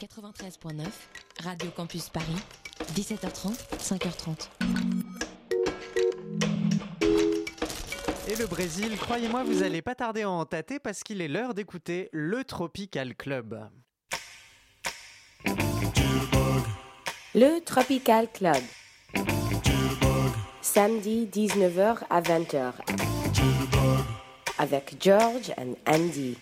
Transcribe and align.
93.9, 0.00 0.86
Radio 1.42 1.70
Campus 1.72 2.08
Paris, 2.08 2.36
17h30, 2.94 3.56
5h30. 3.78 4.48
Et 8.28 8.36
le 8.36 8.46
Brésil, 8.46 8.96
croyez-moi, 8.96 9.42
vous 9.42 9.64
allez 9.64 9.82
pas 9.82 9.96
tarder 9.96 10.22
à 10.22 10.30
en 10.30 10.44
tâter 10.44 10.78
parce 10.78 11.02
qu'il 11.02 11.20
est 11.20 11.26
l'heure 11.26 11.52
d'écouter 11.52 12.10
le 12.12 12.44
Tropical 12.44 13.16
Club. 13.16 13.68
Le 17.34 17.60
Tropical 17.64 18.28
Club. 18.32 18.62
Samedi 20.60 21.26
19h 21.26 21.98
à 22.08 22.20
20h. 22.20 22.72
Avec 24.58 24.96
George 25.00 25.52
and 25.58 25.74
Andy. 25.88 26.36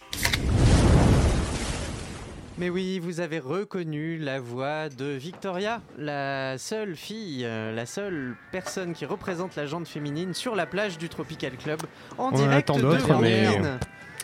Mais 2.59 2.71
oui, 2.71 2.99
vous 2.99 3.21
avez 3.21 3.39
reconnu 3.39 4.17
la 4.17 4.41
voix 4.41 4.89
de 4.89 5.05
Victoria, 5.05 5.83
la 5.99 6.57
seule 6.57 6.97
fille, 6.97 7.43
euh, 7.45 7.75
la 7.75 7.85
seule 7.85 8.35
personne 8.51 8.95
qui 8.95 9.05
représente 9.05 9.57
la 9.57 9.67
jante 9.67 9.87
féminine 9.87 10.33
sur 10.33 10.57
la 10.57 10.65
plage 10.65 10.97
du 10.97 11.11
Tropical 11.11 11.53
Club 11.59 11.81
en 12.17 12.25
On 12.25 12.29
en 12.29 12.33
direct 12.33 12.71
attend 12.71 12.77
de 12.79 12.83
d'autres, 12.83 13.21
mais-. 13.21 13.61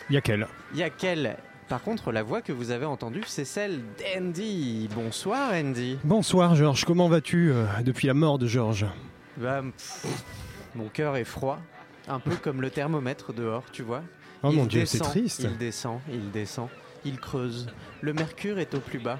Il 0.09 0.15
y 0.15 0.17
a 0.17 0.21
quelle 0.21 0.47
Il 0.73 0.79
y 0.79 0.83
a 0.83 0.89
quelle 0.89 1.37
Par 1.69 1.83
contre, 1.83 2.11
la 2.11 2.23
voix 2.23 2.41
que 2.41 2.51
vous 2.51 2.71
avez 2.71 2.85
entendue, 2.85 3.21
c'est 3.27 3.45
celle 3.45 3.81
d'Andy. 3.99 4.89
Bonsoir 4.95 5.51
Andy. 5.53 5.99
Bonsoir 6.03 6.55
Georges, 6.55 6.85
comment 6.85 7.09
vas-tu 7.09 7.51
euh, 7.51 7.65
depuis 7.85 8.07
la 8.07 8.15
mort 8.15 8.39
de 8.39 8.47
Georges? 8.47 8.87
Bah, 9.37 9.61
pff, 9.61 10.07
mon 10.73 10.87
cœur 10.89 11.17
est 11.17 11.23
froid, 11.23 11.59
un 12.07 12.19
peu 12.19 12.35
comme 12.35 12.61
le 12.61 12.71
thermomètre 12.71 13.31
dehors, 13.31 13.65
tu 13.71 13.83
vois. 13.83 14.01
Oh 14.41 14.49
Il 14.51 14.57
mon 14.57 14.65
dieu, 14.65 14.87
c'est 14.87 14.97
triste. 14.97 15.41
Il 15.43 15.55
descend, 15.57 15.99
il 16.11 16.31
descend, 16.31 16.67
il 17.05 17.19
creuse. 17.19 17.67
Le 18.01 18.13
mercure 18.13 18.59
est 18.59 18.73
au 18.73 18.79
plus 18.79 18.99
bas. 18.99 19.19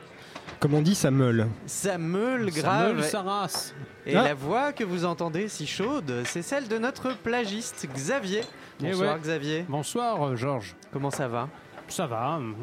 Comme 0.59 0.73
on 0.73 0.81
dit, 0.81 0.95
ça 0.95 1.11
meule. 1.11 1.47
Ça 1.65 1.97
meule 1.97 2.51
Ça 2.51 2.61
grave. 2.61 2.95
meule 2.95 3.03
sa 3.03 3.21
race. 3.21 3.73
Et 4.05 4.15
Ah. 4.15 4.23
la 4.23 4.33
voix 4.33 4.73
que 4.73 4.83
vous 4.83 5.05
entendez 5.05 5.47
si 5.47 5.65
chaude, 5.67 6.23
c'est 6.25 6.41
celle 6.41 6.67
de 6.67 6.77
notre 6.77 7.15
plagiste 7.17 7.87
Xavier. 7.93 8.41
Eh 8.81 8.91
Bonsoir 8.91 9.13
ouais. 9.15 9.19
Xavier. 9.21 9.65
Bonsoir 9.69 10.27
euh, 10.27 10.35
Georges. 10.35 10.75
Comment 10.91 11.11
ça 11.11 11.27
va? 11.27 11.49
Ça 11.87 12.07
va. 12.07 12.35
hum, 12.37 12.55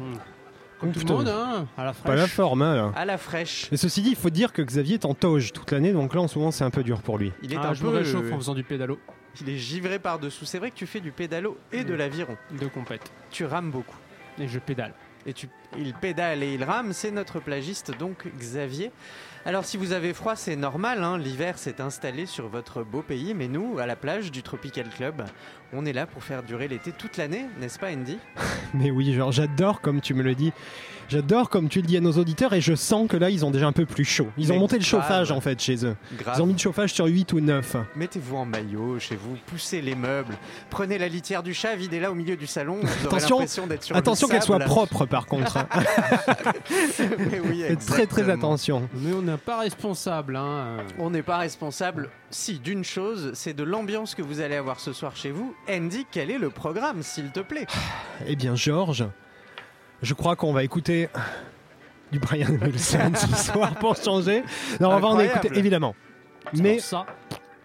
Comme 0.79 0.91
tout 0.91 0.99
le 1.07 1.13
monde, 1.13 1.27
hein, 1.29 1.67
à 1.77 1.83
la 1.85 1.93
fraîche. 1.93 2.05
Pas 2.07 2.15
la 2.15 2.27
forme, 2.27 2.61
hein, 2.63 2.75
là. 2.75 2.91
À 2.95 3.05
la 3.05 3.17
fraîche. 3.17 3.67
Et 3.71 3.77
ceci 3.77 4.01
dit, 4.01 4.09
il 4.09 4.15
faut 4.15 4.29
dire 4.31 4.51
que 4.53 4.61
Xavier 4.61 4.95
est 4.95 5.05
en 5.05 5.13
toge 5.13 5.53
toute 5.53 5.71
l'année, 5.71 5.93
donc 5.93 6.13
là 6.15 6.21
en 6.21 6.27
ce 6.27 6.37
moment 6.39 6.51
c'est 6.51 6.63
un 6.63 6.71
peu 6.71 6.83
dur 6.83 7.01
pour 7.01 7.17
lui. 7.19 7.31
Il 7.43 7.53
est 7.53 7.57
Ah, 7.57 7.69
un 7.69 7.73
je 7.73 7.81
peu 7.83 7.89
me 7.91 7.97
réchauffe 7.97 8.31
en 8.31 8.37
faisant 8.37 8.55
du 8.55 8.63
pédalo 8.63 8.99
il 9.39 9.47
est 9.49 9.57
givré 9.57 9.97
par 9.97 10.19
dessous. 10.19 10.43
C'est 10.43 10.59
vrai 10.59 10.71
que 10.71 10.75
tu 10.75 10.85
fais 10.85 10.99
du 10.99 11.11
pédalo 11.13 11.57
et 11.71 11.85
de 11.85 11.93
l'aviron. 11.93 12.35
de 12.59 12.67
compète. 12.67 13.11
Tu 13.29 13.45
rames 13.45 13.71
beaucoup. 13.71 13.95
Et 14.39 14.47
je 14.49 14.59
pédale. 14.59 14.93
Et 15.25 15.33
il 15.77 15.93
pédale 15.93 16.43
et 16.43 16.53
il 16.53 16.63
rame, 16.63 16.93
c'est 16.93 17.11
notre 17.11 17.39
plagiste 17.39 17.97
donc 17.97 18.27
Xavier. 18.37 18.91
Alors 19.45 19.65
si 19.65 19.77
vous 19.77 19.91
avez 19.91 20.13
froid, 20.13 20.35
c'est 20.35 20.55
normal, 20.55 21.03
hein, 21.03 21.17
l'hiver 21.17 21.57
s'est 21.57 21.81
installé 21.81 22.27
sur 22.27 22.47
votre 22.47 22.83
beau 22.83 23.01
pays, 23.01 23.33
mais 23.33 23.47
nous, 23.47 23.79
à 23.79 23.87
la 23.87 23.95
plage 23.95 24.31
du 24.31 24.43
Tropical 24.43 24.87
Club, 24.89 25.25
on 25.73 25.85
est 25.85 25.93
là 25.93 26.05
pour 26.05 26.23
faire 26.23 26.43
durer 26.43 26.67
l'été 26.67 26.91
toute 26.91 27.17
l'année, 27.17 27.45
n'est-ce 27.59 27.79
pas 27.79 27.91
Andy? 27.91 28.19
Mais 28.75 28.91
oui, 28.91 29.13
genre 29.13 29.31
j'adore 29.31 29.81
comme 29.81 29.99
tu 29.99 30.13
me 30.13 30.21
le 30.21 30.35
dis. 30.35 30.53
J'adore 31.11 31.49
comme 31.49 31.67
tu 31.67 31.81
le 31.81 31.87
dis 31.87 31.97
à 31.97 31.99
nos 31.99 32.13
auditeurs 32.13 32.53
et 32.53 32.61
je 32.61 32.73
sens 32.73 33.05
que 33.09 33.17
là 33.17 33.29
ils 33.29 33.45
ont 33.45 33.51
déjà 33.51 33.67
un 33.67 33.73
peu 33.73 33.85
plus 33.85 34.05
chaud. 34.05 34.27
Ils 34.37 34.47
Mais 34.47 34.55
ont 34.55 34.59
monté 34.59 34.77
le 34.77 34.83
chauffage 34.85 35.29
en 35.29 35.41
fait 35.41 35.59
chez 35.59 35.85
eux. 35.85 35.97
Grave. 36.17 36.35
Ils 36.37 36.41
ont 36.41 36.45
mis 36.45 36.53
le 36.53 36.59
chauffage 36.59 36.93
sur 36.93 37.05
8 37.05 37.33
ou 37.33 37.41
9. 37.41 37.75
Mettez-vous 37.97 38.37
en 38.37 38.45
maillot 38.45 38.97
chez 38.97 39.17
vous, 39.17 39.35
poussez 39.45 39.81
les 39.81 39.93
meubles, 39.93 40.33
prenez 40.69 40.97
la 40.97 41.09
litière 41.09 41.43
du 41.43 41.53
chat, 41.53 41.75
videz-la 41.75 42.11
au 42.11 42.15
milieu 42.15 42.37
du 42.37 42.47
salon, 42.47 42.79
vous 42.81 43.07
Attention, 43.07 43.39
l'impression 43.39 43.67
d'être 43.67 43.83
sur 43.83 43.95
Attention 43.97 44.29
qu'elle 44.29 44.41
soit 44.41 44.59
propre 44.59 45.05
par 45.05 45.25
contre. 45.25 45.57
hein. 45.57 45.67
Oui, 47.49 47.63
Faites 47.67 47.85
très 47.85 48.07
très 48.07 48.29
attention. 48.29 48.87
Mais 48.93 49.11
on 49.11 49.21
n'est 49.21 49.35
pas 49.35 49.59
responsable. 49.59 50.37
Hein. 50.37 50.77
On 50.97 51.09
n'est 51.09 51.23
pas 51.23 51.39
responsable, 51.39 52.09
si, 52.29 52.59
d'une 52.59 52.85
chose, 52.85 53.31
c'est 53.33 53.53
de 53.53 53.63
l'ambiance 53.63 54.15
que 54.15 54.21
vous 54.21 54.39
allez 54.39 54.55
avoir 54.55 54.79
ce 54.79 54.93
soir 54.93 55.15
chez 55.17 55.31
vous. 55.31 55.53
Andy, 55.69 56.05
quel 56.09 56.31
est 56.31 56.37
le 56.37 56.49
programme, 56.49 57.03
s'il 57.03 57.31
te 57.31 57.41
plaît? 57.41 57.67
Eh 58.27 58.35
bien 58.37 58.55
Georges, 58.55 59.05
je 60.01 60.13
crois 60.13 60.35
qu'on 60.35 60.53
va 60.53 60.63
écouter 60.63 61.09
du 62.11 62.19
Brian 62.19 62.49
Wilson 62.61 63.11
ce 63.15 63.51
soir 63.51 63.75
pour 63.75 63.95
changer. 63.95 64.43
Non, 64.79 64.91
on 64.91 64.99
va 64.99 65.07
en 65.07 65.19
écouter 65.19 65.49
évidemment. 65.55 65.95
Mais 66.53 66.79
ça. 66.79 67.05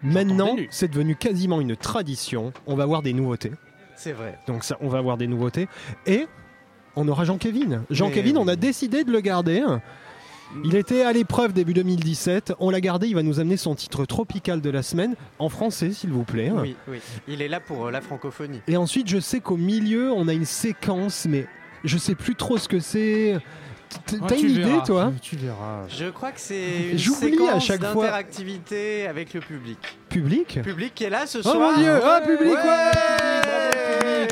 maintenant, 0.01 0.55
c'est 0.69 0.89
devenu 0.89 1.15
quasiment 1.15 1.59
une 1.61 1.75
tradition. 1.75 2.53
On 2.65 2.75
va 2.75 2.83
avoir 2.83 3.01
des 3.01 3.13
nouveautés. 3.13 3.51
C'est 3.95 4.13
vrai. 4.13 4.37
Donc 4.47 4.63
ça, 4.63 4.77
on 4.81 4.87
va 4.87 4.99
avoir 4.99 5.17
des 5.17 5.27
nouveautés. 5.27 5.67
Et 6.05 6.27
on 6.95 7.07
aura. 7.07 7.25
Jean-Kévin, 7.25 7.83
oui. 7.89 8.33
on 8.37 8.47
a 8.47 8.55
décidé 8.55 9.03
de 9.03 9.11
le 9.11 9.19
garder. 9.19 9.63
Il 10.63 10.75
était 10.75 11.01
à 11.01 11.11
l'épreuve 11.11 11.51
début 11.51 11.73
2017. 11.73 12.53
On 12.59 12.69
l'a 12.69 12.79
gardé. 12.79 13.07
Il 13.07 13.15
va 13.15 13.23
nous 13.23 13.39
amener 13.39 13.57
son 13.57 13.75
titre 13.75 14.05
tropical 14.05 14.61
de 14.61 14.69
la 14.69 14.83
semaine 14.83 15.15
en 15.39 15.49
français, 15.49 15.91
s'il 15.91 16.11
vous 16.11 16.23
plaît. 16.23 16.51
Oui, 16.51 16.75
oui. 16.87 16.99
Il 17.27 17.41
est 17.41 17.47
là 17.47 17.59
pour 17.59 17.87
euh, 17.87 17.91
la 17.91 18.01
francophonie. 18.01 18.61
Et 18.67 18.77
ensuite, 18.77 19.09
je 19.09 19.19
sais 19.19 19.39
qu'au 19.41 19.57
milieu, 19.57 20.11
on 20.11 20.27
a 20.27 20.33
une 20.33 20.45
séquence, 20.45 21.25
mais 21.29 21.47
je 21.83 21.97
sais 21.97 22.15
plus 22.15 22.35
trop 22.35 22.57
ce 22.57 22.67
que 22.67 22.79
c'est. 22.79 23.37
Ah, 23.95 24.25
T'as 24.27 24.37
une 24.37 24.49
idée, 24.49 24.79
toi? 24.85 25.13
Tu 25.21 25.37
verras. 25.37 25.87
Je 25.87 26.05
crois 26.09 26.31
que 26.33 26.39
c'est 26.41 26.91
une 26.91 26.97
J'oublie 26.97 27.31
séquence 27.31 27.49
à 27.55 27.59
chaque 27.59 27.83
fois. 27.85 28.03
d'interactivité 28.05 29.07
avec 29.07 29.33
le 29.33 29.39
public. 29.39 29.77
Public? 30.09 30.59
Public 30.61 30.93
qui 30.93 31.03
est 31.05 31.09
là 31.09 31.25
ce 31.25 31.37
Oh 31.39 31.41
soir. 31.43 31.71
mon 31.71 31.77
Dieu 31.77 31.93
Ah, 32.03 32.21
public, 32.21 32.53
Ouais 32.53 32.57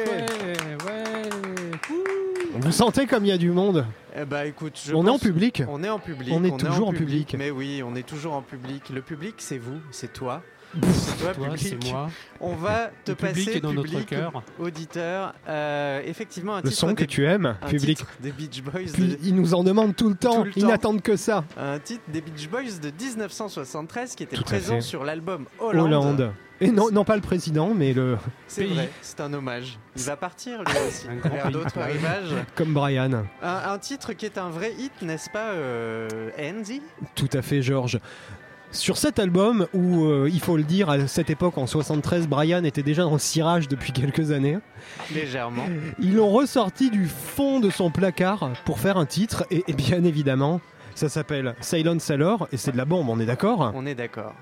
Ouais, 0.06 0.76
ouais. 0.86 2.60
Vous 2.60 2.72
sentez 2.72 3.06
comme 3.06 3.26
il 3.26 3.30
y 3.30 3.32
a 3.32 3.38
du 3.38 3.52
monde? 3.52 3.86
Eh 4.18 4.26
bah 4.26 4.46
écoute, 4.46 4.80
je 4.86 4.94
On 4.94 5.06
est 5.06 5.10
en 5.10 5.20
public 5.20 5.64
On 5.68 5.84
est 5.84 5.90
en 5.90 6.00
public. 6.00 6.34
On 6.36 6.44
est 6.44 6.58
toujours 6.58 6.88
en 6.88 6.94
public. 6.94 7.36
Mais 7.38 7.52
oui, 7.52 7.82
on 7.86 7.96
est 7.96 8.08
toujours 8.08 8.34
en 8.34 8.42
public. 8.42 8.90
Le 8.90 9.02
public, 9.02 9.36
c'est 9.38 9.58
vous, 9.58 9.80
c'est 9.92 10.12
toi. 10.14 10.42
C'est 10.94 11.18
toi, 11.24 11.32
public. 11.34 11.58
c'est 11.82 11.92
moi. 11.92 12.10
On 12.40 12.54
va 12.56 12.90
te 13.06 13.12
Le 13.12 13.16
public 13.16 13.46
passer 13.46 13.58
est 13.58 13.62
dans 13.62 13.74
notre 13.74 13.90
public, 13.90 14.08
cœur. 14.08 14.44
auditeur. 14.60 15.34
euh, 15.48 16.02
effectivement, 16.06 16.54
un 16.56 16.62
Le 16.62 16.64
titre 16.70 16.76
son 16.80 16.88
que 16.94 17.02
des, 17.04 17.08
tu 17.08 17.26
aimes, 17.26 17.56
un 17.62 17.68
public. 17.68 17.98
titre 17.98 18.12
des 18.20 18.32
Beach 18.32 18.62
Boys. 18.62 18.82
Puis 18.94 19.08
de- 19.08 19.18
ils 19.24 19.36
nous 19.36 19.54
en 19.54 19.64
demandent 19.64 19.96
tout 19.96 20.10
le 20.10 20.16
temps. 20.16 20.40
Tout 20.40 20.44
le 20.46 20.52
ils 20.56 20.62
temps. 20.64 20.68
n'attendent 20.70 21.02
que 21.02 21.16
ça. 21.16 21.44
un 21.58 21.80
titre 21.80 22.04
des 22.08 22.22
Beach 22.22 22.50
Boys 22.50 22.64
de 22.82 22.92
1973 23.04 24.16
qui 24.16 24.24
était 24.24 24.36
Tout 24.36 24.44
présent 24.44 24.82
sur 24.82 25.04
l'album 25.04 25.46
Hollande. 25.60 25.86
Hollande. 25.88 26.34
Et 26.62 26.72
non, 26.72 26.90
non 26.90 27.04
pas 27.04 27.16
le 27.18 27.22
président, 27.22 27.74
mais 27.76 27.92
le 27.92 28.18
C'est 28.48 28.64
Pays. 28.64 28.74
vrai, 28.74 28.90
c'est 29.02 29.20
un 29.20 29.34
hommage. 29.34 29.78
Il 29.98 30.04
va 30.04 30.16
partir 30.16 30.60
lui 30.64 30.74
aussi 30.88 31.06
Un 31.10 31.16
grand 31.18 31.52
d'autres 31.52 31.82
rivages. 31.82 32.34
comme 32.56 32.74
Brian. 32.74 33.26
Un, 33.44 33.72
un 33.74 33.78
titre 33.78 34.14
qui 34.14 34.26
est 34.26 34.38
un 34.38 34.50
vrai 34.50 34.72
hit, 34.80 34.94
n'est-ce 35.02 35.30
pas, 35.30 35.50
euh, 35.50 36.30
Andy? 36.40 36.82
Tout 37.14 37.28
à 37.34 37.42
fait, 37.42 37.62
Georges. 37.62 38.00
Sur 38.76 38.98
cet 38.98 39.20
album, 39.20 39.68
où 39.74 40.06
euh, 40.06 40.30
il 40.32 40.40
faut 40.42 40.58
le 40.58 40.64
dire, 40.64 40.90
à 40.90 41.08
cette 41.08 41.30
époque, 41.30 41.58
en 41.58 41.66
73, 41.66 42.28
Brian 42.28 42.64
était 42.66 42.84
déjà 42.84 43.04
dans 43.04 43.14
le 43.14 43.20
cirage 43.20 43.68
depuis 43.70 43.92
quelques 43.94 44.32
années, 44.32 44.58
Légèrement. 45.14 45.64
ils 46.00 46.14
l'ont 46.16 46.30
ressorti 46.30 46.90
du 46.90 47.06
fond 47.08 47.60
de 47.60 47.70
son 47.70 47.90
placard 47.90 48.52
pour 48.66 48.80
faire 48.80 48.98
un 48.98 49.06
titre, 49.06 49.46
et, 49.50 49.64
et 49.68 49.74
bien 49.74 50.04
évidemment, 50.04 50.60
ça 50.94 51.08
s'appelle 51.10 51.56
Silent 51.62 52.00
Sailor, 52.00 52.48
et 52.52 52.58
c'est 52.58 52.72
de 52.74 52.78
la 52.78 52.86
bombe, 52.86 53.08
on 53.10 53.20
est 53.20 53.26
d'accord? 53.26 53.72
On 53.76 53.86
est 53.86 53.96
d'accord. 53.96 54.34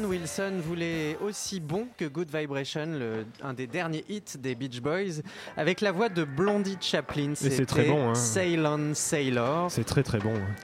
Brian 0.00 0.08
Wilson 0.08 0.52
voulait 0.66 1.16
aussi 1.22 1.60
bon 1.60 1.86
que 1.96 2.04
Good 2.06 2.28
Vibration, 2.34 2.86
le- 2.86 3.26
un 3.42 3.52
des 3.52 3.66
derniers 3.66 4.04
hits 4.08 4.38
des 4.38 4.54
Beach 4.54 4.80
Boys, 4.80 5.20
avec 5.56 5.80
la 5.80 5.92
voix 5.92 6.08
de 6.08 6.24
Blondie 6.24 6.78
Chaplin. 6.80 7.32
c'est 7.34 7.66
très 7.66 7.84
bon, 7.84 8.10
hein. 8.10 8.14
Sail 8.14 8.60
on 8.60 8.94
Sailor. 8.94 9.70
C'est 9.70 9.84
très 9.84 10.02
très 10.02 10.18
bon. 10.18 10.34
hein. 10.34 10.54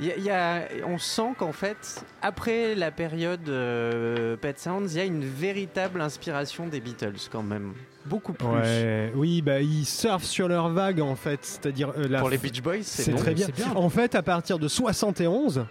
Il 0.00 0.06
y 0.06 0.10
a- 0.12 0.16
il 0.16 0.24
y 0.24 0.30
a- 0.30 0.62
on 0.86 0.98
sent 0.98 1.34
qu'en 1.38 1.52
fait, 1.52 2.02
après 2.22 2.74
la 2.74 2.90
période 2.90 3.48
euh, 3.48 4.36
Pet 4.36 4.58
Sounds, 4.58 4.86
il 4.92 4.96
y 4.96 5.00
a 5.00 5.04
une 5.04 5.24
véritable 5.24 6.00
inspiration 6.00 6.66
des 6.66 6.80
Beatles 6.80 7.28
quand 7.30 7.42
même. 7.42 7.74
Beaucoup 8.06 8.32
plus. 8.32 8.46
Ouais, 8.48 9.12
oui, 9.14 9.42
bah 9.42 9.60
ils 9.60 9.84
surfent 9.84 10.24
sur 10.24 10.48
leur 10.48 10.70
vague 10.70 11.00
en 11.02 11.16
fait, 11.16 11.40
c'est-à-dire 11.42 11.92
euh, 11.98 12.08
la 12.08 12.20
Pour 12.20 12.30
les 12.30 12.38
Beach 12.38 12.62
Boys, 12.62 12.78
c'est 12.82 13.12
très 13.14 13.34
bien. 13.34 13.46
En 13.76 13.90
fait, 13.90 14.14
à 14.14 14.22
partir 14.22 14.58
de 14.58 14.68
71, 14.68 15.66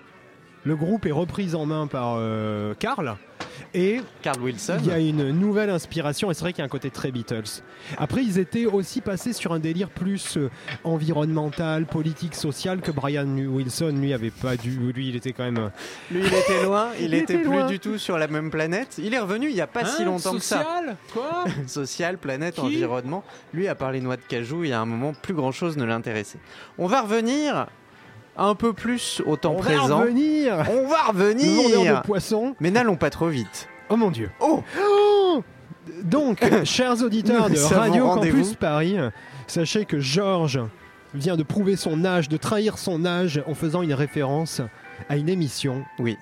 le 0.63 0.75
groupe 0.75 1.05
est 1.05 1.11
repris 1.11 1.55
en 1.55 1.65
main 1.65 1.87
par 1.87 2.15
euh, 2.17 2.73
Carl. 2.79 3.15
Et 3.73 4.01
Carl 4.21 4.41
Wilson. 4.41 4.77
il 4.81 4.87
y 4.87 4.91
a 4.91 4.99
une 4.99 5.31
nouvelle 5.31 5.69
inspiration, 5.69 6.31
et 6.31 6.33
c'est 6.33 6.41
vrai 6.41 6.53
qu'il 6.53 6.59
y 6.59 6.61
a 6.63 6.65
un 6.65 6.69
côté 6.69 6.89
très 6.89 7.11
Beatles. 7.11 7.61
Après, 7.97 8.23
ils 8.23 8.39
étaient 8.39 8.65
aussi 8.65 8.99
passés 8.99 9.31
sur 9.33 9.53
un 9.53 9.59
délire 9.59 9.89
plus 9.89 10.37
euh, 10.37 10.49
environnemental, 10.83 11.85
politique, 11.85 12.35
social 12.35 12.81
que 12.81 12.91
Brian 12.91 13.27
Wilson, 13.27 13.93
lui, 13.99 14.13
avait 14.13 14.31
pas 14.31 14.55
dû. 14.55 14.91
Lui, 14.93 15.09
il 15.09 15.15
était 15.15 15.33
quand 15.33 15.43
même. 15.43 15.57
euh, 15.57 15.69
Lui, 16.11 16.21
il 16.21 16.33
était 16.33 16.63
loin, 16.63 16.89
il, 16.99 17.05
Il 17.09 17.13
était, 17.13 17.35
était 17.35 17.43
plus 17.43 17.63
du 17.67 17.79
tout 17.79 17.97
sur 17.97 18.17
la 18.17 18.27
même 18.27 18.49
planète. 18.49 18.95
Il 18.97 19.13
est 19.13 19.19
revenu 19.19 19.49
il 19.49 19.55
y 19.55 19.61
a 19.61 19.67
pas 19.67 19.85
si 19.85 20.01
Hein, 20.01 20.05
longtemps 20.05 20.33
que 20.33 20.39
ça. 20.39 20.57
social 20.63 20.95
Quoi 21.13 21.45
Social, 21.67 22.17
planète, 22.17 22.55
Qui 22.55 22.61
environnement. 22.61 23.23
Lui, 23.53 23.67
à 23.67 23.75
part 23.75 23.91
les 23.91 24.01
noix 24.01 24.17
de 24.17 24.21
cajou, 24.27 24.63
il 24.63 24.69
y 24.71 24.73
a 24.73 24.79
un 24.79 24.85
moment, 24.85 25.13
plus 25.13 25.33
grand 25.33 25.51
chose 25.51 25.77
ne 25.77 25.85
l'intéressait. 25.85 26.39
On 26.77 26.87
va 26.87 27.01
revenir 27.01 27.67
un 28.37 28.55
peu 28.55 28.73
plus 28.73 29.21
au 29.25 29.35
temps 29.35 29.55
On 29.57 29.61
va 29.61 29.75
présent. 29.77 29.99
revenir 29.99 30.65
On 30.71 30.87
va 30.87 31.03
revenir 31.09 31.95
de 31.97 32.01
poissons. 32.01 32.55
Mais 32.59 32.71
n'allons 32.71 32.95
pas 32.95 33.09
trop 33.09 33.27
vite. 33.27 33.67
Oh 33.89 33.97
mon 33.97 34.11
dieu. 34.11 34.29
Oh 34.39 34.63
Oh 34.81 35.43
Donc, 36.03 36.39
chers 36.65 37.01
auditeurs 37.03 37.49
de 37.49 37.57
Radio. 37.59 38.07
Campus 38.13 38.53
Paris, 38.55 38.97
sachez 39.47 39.85
que 39.85 39.99
Georges 39.99 40.61
vient 41.13 41.35
de 41.35 41.43
prouver 41.43 41.75
son 41.75 42.05
âge, 42.05 42.29
de 42.29 42.37
trahir 42.37 42.77
son 42.77 43.05
âge 43.05 43.41
en 43.47 43.55
faisant 43.55 43.81
une 43.81 43.93
référence 43.93 44.61
à 45.09 45.17
une 45.17 45.29
émission 45.29 45.83
Oui. 45.97 46.17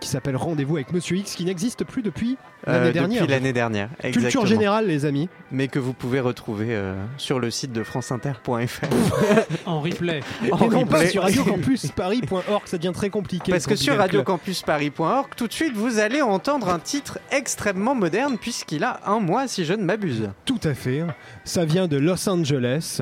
Qui 0.00 0.08
s'appelle 0.08 0.36
Rendez-vous 0.36 0.76
avec 0.76 0.92
Monsieur 0.92 1.16
X, 1.16 1.34
qui 1.34 1.44
n'existe 1.44 1.84
plus 1.84 2.02
depuis 2.02 2.36
Euh, 2.68 2.72
l'année 2.72 2.86
depuis 2.86 2.98
dernière. 3.00 3.26
l'année 3.28 3.52
dernière. 3.52 3.88
Culture 4.12 4.44
générale, 4.46 4.86
les 4.86 5.04
amis. 5.06 5.28
Mais 5.50 5.68
que 5.68 5.78
vous 5.78 5.92
pouvez 5.94 6.20
retrouver 6.20 6.68
euh, 6.70 6.94
sur 7.18 7.38
le 7.40 7.50
site 7.50 7.72
de 7.72 7.82
franceinter.fr. 7.82 8.86
En 9.66 9.80
replay. 9.80 10.20
En 10.50 10.58
Et 10.58 10.68
non 10.68 10.86
pas 10.86 10.96
replay. 10.98 11.10
sur 11.10 11.22
radiocampusparis.org, 11.22 12.62
ça 12.66 12.78
devient 12.78 12.92
très 12.94 13.10
compliqué. 13.10 13.52
Parce 13.52 13.66
que 13.66 13.76
sur 13.76 13.96
radiocampusparis.org, 13.96 15.28
tout 15.36 15.46
de 15.48 15.52
suite, 15.52 15.74
vous 15.74 15.98
allez 15.98 16.22
entendre 16.22 16.68
un 16.68 16.78
titre 16.78 17.18
extrêmement 17.30 17.94
moderne, 17.94 18.36
puisqu'il 18.38 18.84
a 18.84 19.00
un 19.06 19.20
mois, 19.20 19.48
si 19.48 19.64
je 19.64 19.72
ne 19.74 19.82
m'abuse. 19.84 20.30
Tout 20.44 20.60
à 20.64 20.74
fait. 20.74 21.02
Ça 21.44 21.64
vient 21.64 21.86
de 21.88 21.96
Los 21.96 22.28
Angeles. 22.28 23.00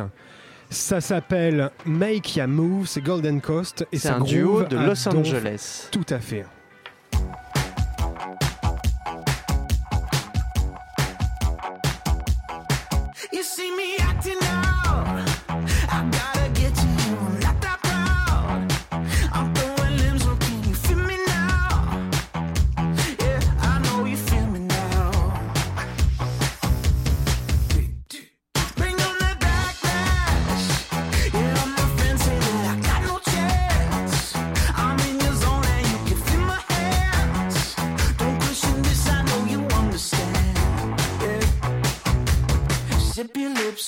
Ça 0.70 1.00
s'appelle 1.02 1.70
Make 1.84 2.36
Ya 2.36 2.46
Move, 2.46 2.86
c'est 2.86 3.02
Golden 3.02 3.40
Coast. 3.40 3.86
Et 3.92 3.98
C'est 3.98 4.08
un 4.08 4.20
duo 4.20 4.62
de 4.64 4.76
Los. 4.76 5.06
Angeles. 5.08 5.88
Tout 5.90 6.06
à 6.08 6.18
fait. 6.18 6.44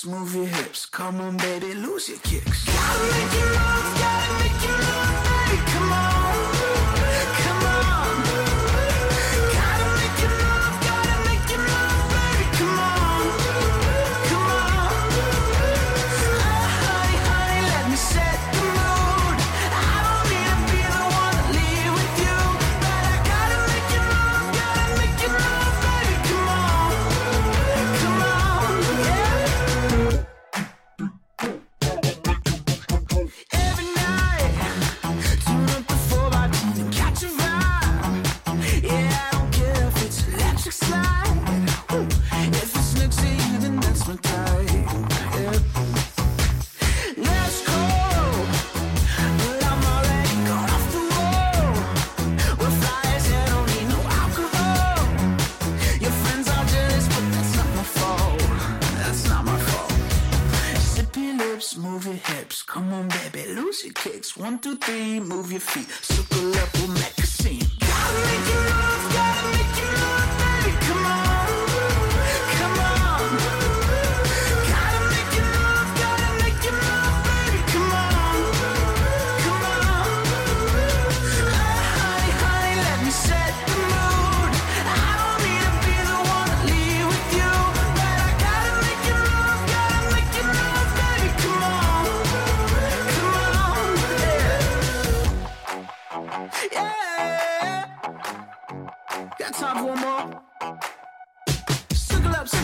Your 0.04 0.14
move 0.14 0.34
your 0.34 0.46
hips. 0.46 0.86
Come 0.86 1.20
on, 1.20 1.36
baby, 1.36 1.74
lose 1.74 2.08
your 2.08 2.18
kicks. 2.18 2.64
Gotta 2.64 3.04
make 3.04 3.32
you 3.32 3.46
move, 3.46 3.98
gotta 3.98 4.44
make 4.44 4.53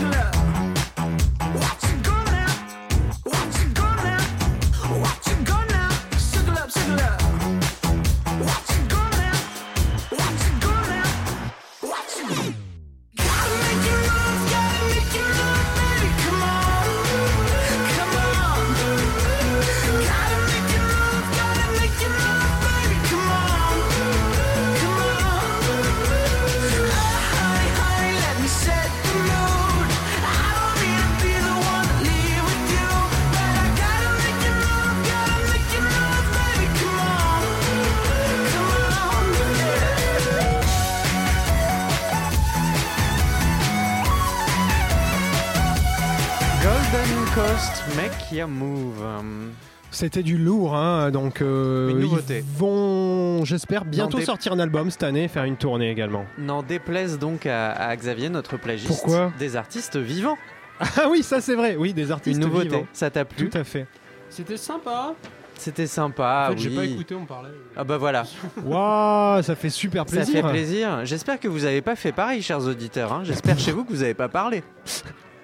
Clap. 0.01 0.30
C'était 50.01 50.23
du 50.23 50.35
lourd, 50.35 50.75
hein, 50.75 51.11
donc 51.11 51.41
euh, 51.43 51.91
Une 51.91 51.97
ils 51.97 52.01
nouveauté. 52.01 52.43
vont, 52.57 53.45
j'espère, 53.45 53.85
bientôt 53.85 54.17
dé- 54.17 54.25
sortir 54.25 54.51
un 54.51 54.57
album 54.57 54.89
cette 54.89 55.03
année, 55.03 55.27
faire 55.27 55.43
une 55.43 55.57
tournée 55.57 55.91
également. 55.91 56.25
N'en 56.39 56.63
déplaise 56.63 57.19
donc 57.19 57.45
à, 57.45 57.71
à 57.73 57.95
Xavier, 57.95 58.29
notre 58.29 58.57
plagiste. 58.57 58.87
Pourquoi? 58.87 59.31
Des 59.37 59.55
artistes 59.55 59.97
vivants. 59.97 60.37
Ah 60.97 61.07
oui, 61.11 61.21
ça 61.21 61.39
c'est 61.39 61.53
vrai, 61.53 61.75
oui, 61.75 61.93
des 61.93 62.09
artistes 62.11 62.37
Une 62.41 62.47
nouveauté. 62.47 62.69
vivants. 62.69 62.87
Ça 62.93 63.11
t'a 63.11 63.25
plu? 63.25 63.47
Tout 63.47 63.55
à 63.59 63.63
fait. 63.63 63.85
C'était 64.31 64.57
sympa. 64.57 65.13
C'était 65.55 65.85
sympa. 65.85 66.47
en 66.49 66.53
fait, 66.53 66.57
j'ai 66.57 66.75
pas 66.75 66.83
écouté, 66.85 67.13
on 67.13 67.25
parlait. 67.25 67.51
Ah 67.77 67.83
bah 67.83 67.99
voilà, 67.99 68.23
Waouh, 68.65 69.43
ça 69.43 69.53
fait 69.53 69.69
super 69.69 70.05
ça 70.09 70.15
plaisir. 70.15 70.43
fait 70.43 70.49
plaisir. 70.51 71.01
J'espère 71.05 71.39
que 71.39 71.47
vous 71.47 71.59
n'avez 71.59 71.81
pas 71.83 71.95
fait 71.95 72.11
pareil, 72.11 72.41
chers 72.41 72.65
auditeurs. 72.65 73.13
hein. 73.13 73.21
J'espère 73.23 73.59
chez 73.59 73.71
vous 73.71 73.83
que 73.83 73.93
vous 73.93 73.99
n'avez 74.01 74.15
pas 74.15 74.29
parlé. 74.29 74.63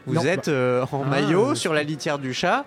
Vous 0.08 0.16
Non, 0.16 0.24
êtes 0.24 0.48
euh, 0.48 0.86
en 0.92 1.04
Ah, 1.06 1.10
maillot 1.10 1.52
euh, 1.52 1.56
sur 1.56 1.74
la 1.74 1.84
litière 1.84 2.18
du 2.18 2.34
chat 2.34 2.66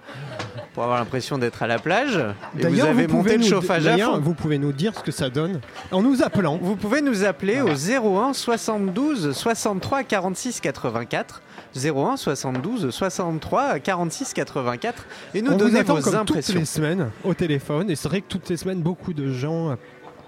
pour 0.74 0.82
avoir 0.84 0.98
l'impression 0.98 1.38
d'être 1.38 1.62
à 1.62 1.66
la 1.66 1.78
plage. 1.78 2.16
Et 2.58 2.66
vous 2.66 2.80
avez 2.80 3.06
vous 3.06 3.16
monté 3.16 3.30
pouvez 3.30 3.36
le 3.38 3.42
nous- 3.44 3.48
chauffage 3.48 3.86
à 3.86 3.96
fond. 3.98 4.18
Vous 4.18 4.34
pouvez 4.34 4.58
nous 4.58 4.72
dire 4.72 4.92
ce 4.96 5.02
que 5.02 5.10
ça 5.10 5.30
donne 5.30 5.60
en 5.90 6.02
nous 6.02 6.22
appelant. 6.22 6.58
Vous 6.60 6.76
pouvez 6.76 7.00
nous 7.00 7.24
appeler 7.24 7.60
au 7.62 7.70
01 7.74 8.32
72 8.34 9.32
63 9.32 10.04
46 10.04 10.60
84. 10.60 11.42
01 11.74 12.16
72 12.16 12.90
63 12.90 13.78
46 13.78 14.32
84 14.34 15.06
et 15.34 15.40
nous 15.42 15.50
On 15.50 15.52
vous 15.52 15.58
donner 15.58 15.78
attend 15.80 15.94
vos 15.94 16.02
comme 16.02 16.12
toutes 16.12 16.30
impressions. 16.36 16.58
les 16.58 16.64
semaines 16.64 17.10
au 17.24 17.32
téléphone. 17.34 17.90
Et 17.90 17.96
c'est 17.96 18.08
vrai 18.08 18.20
que 18.20 18.26
toutes 18.28 18.48
les 18.48 18.56
semaines, 18.56 18.80
beaucoup 18.82 19.12
de 19.12 19.32
gens. 19.32 19.76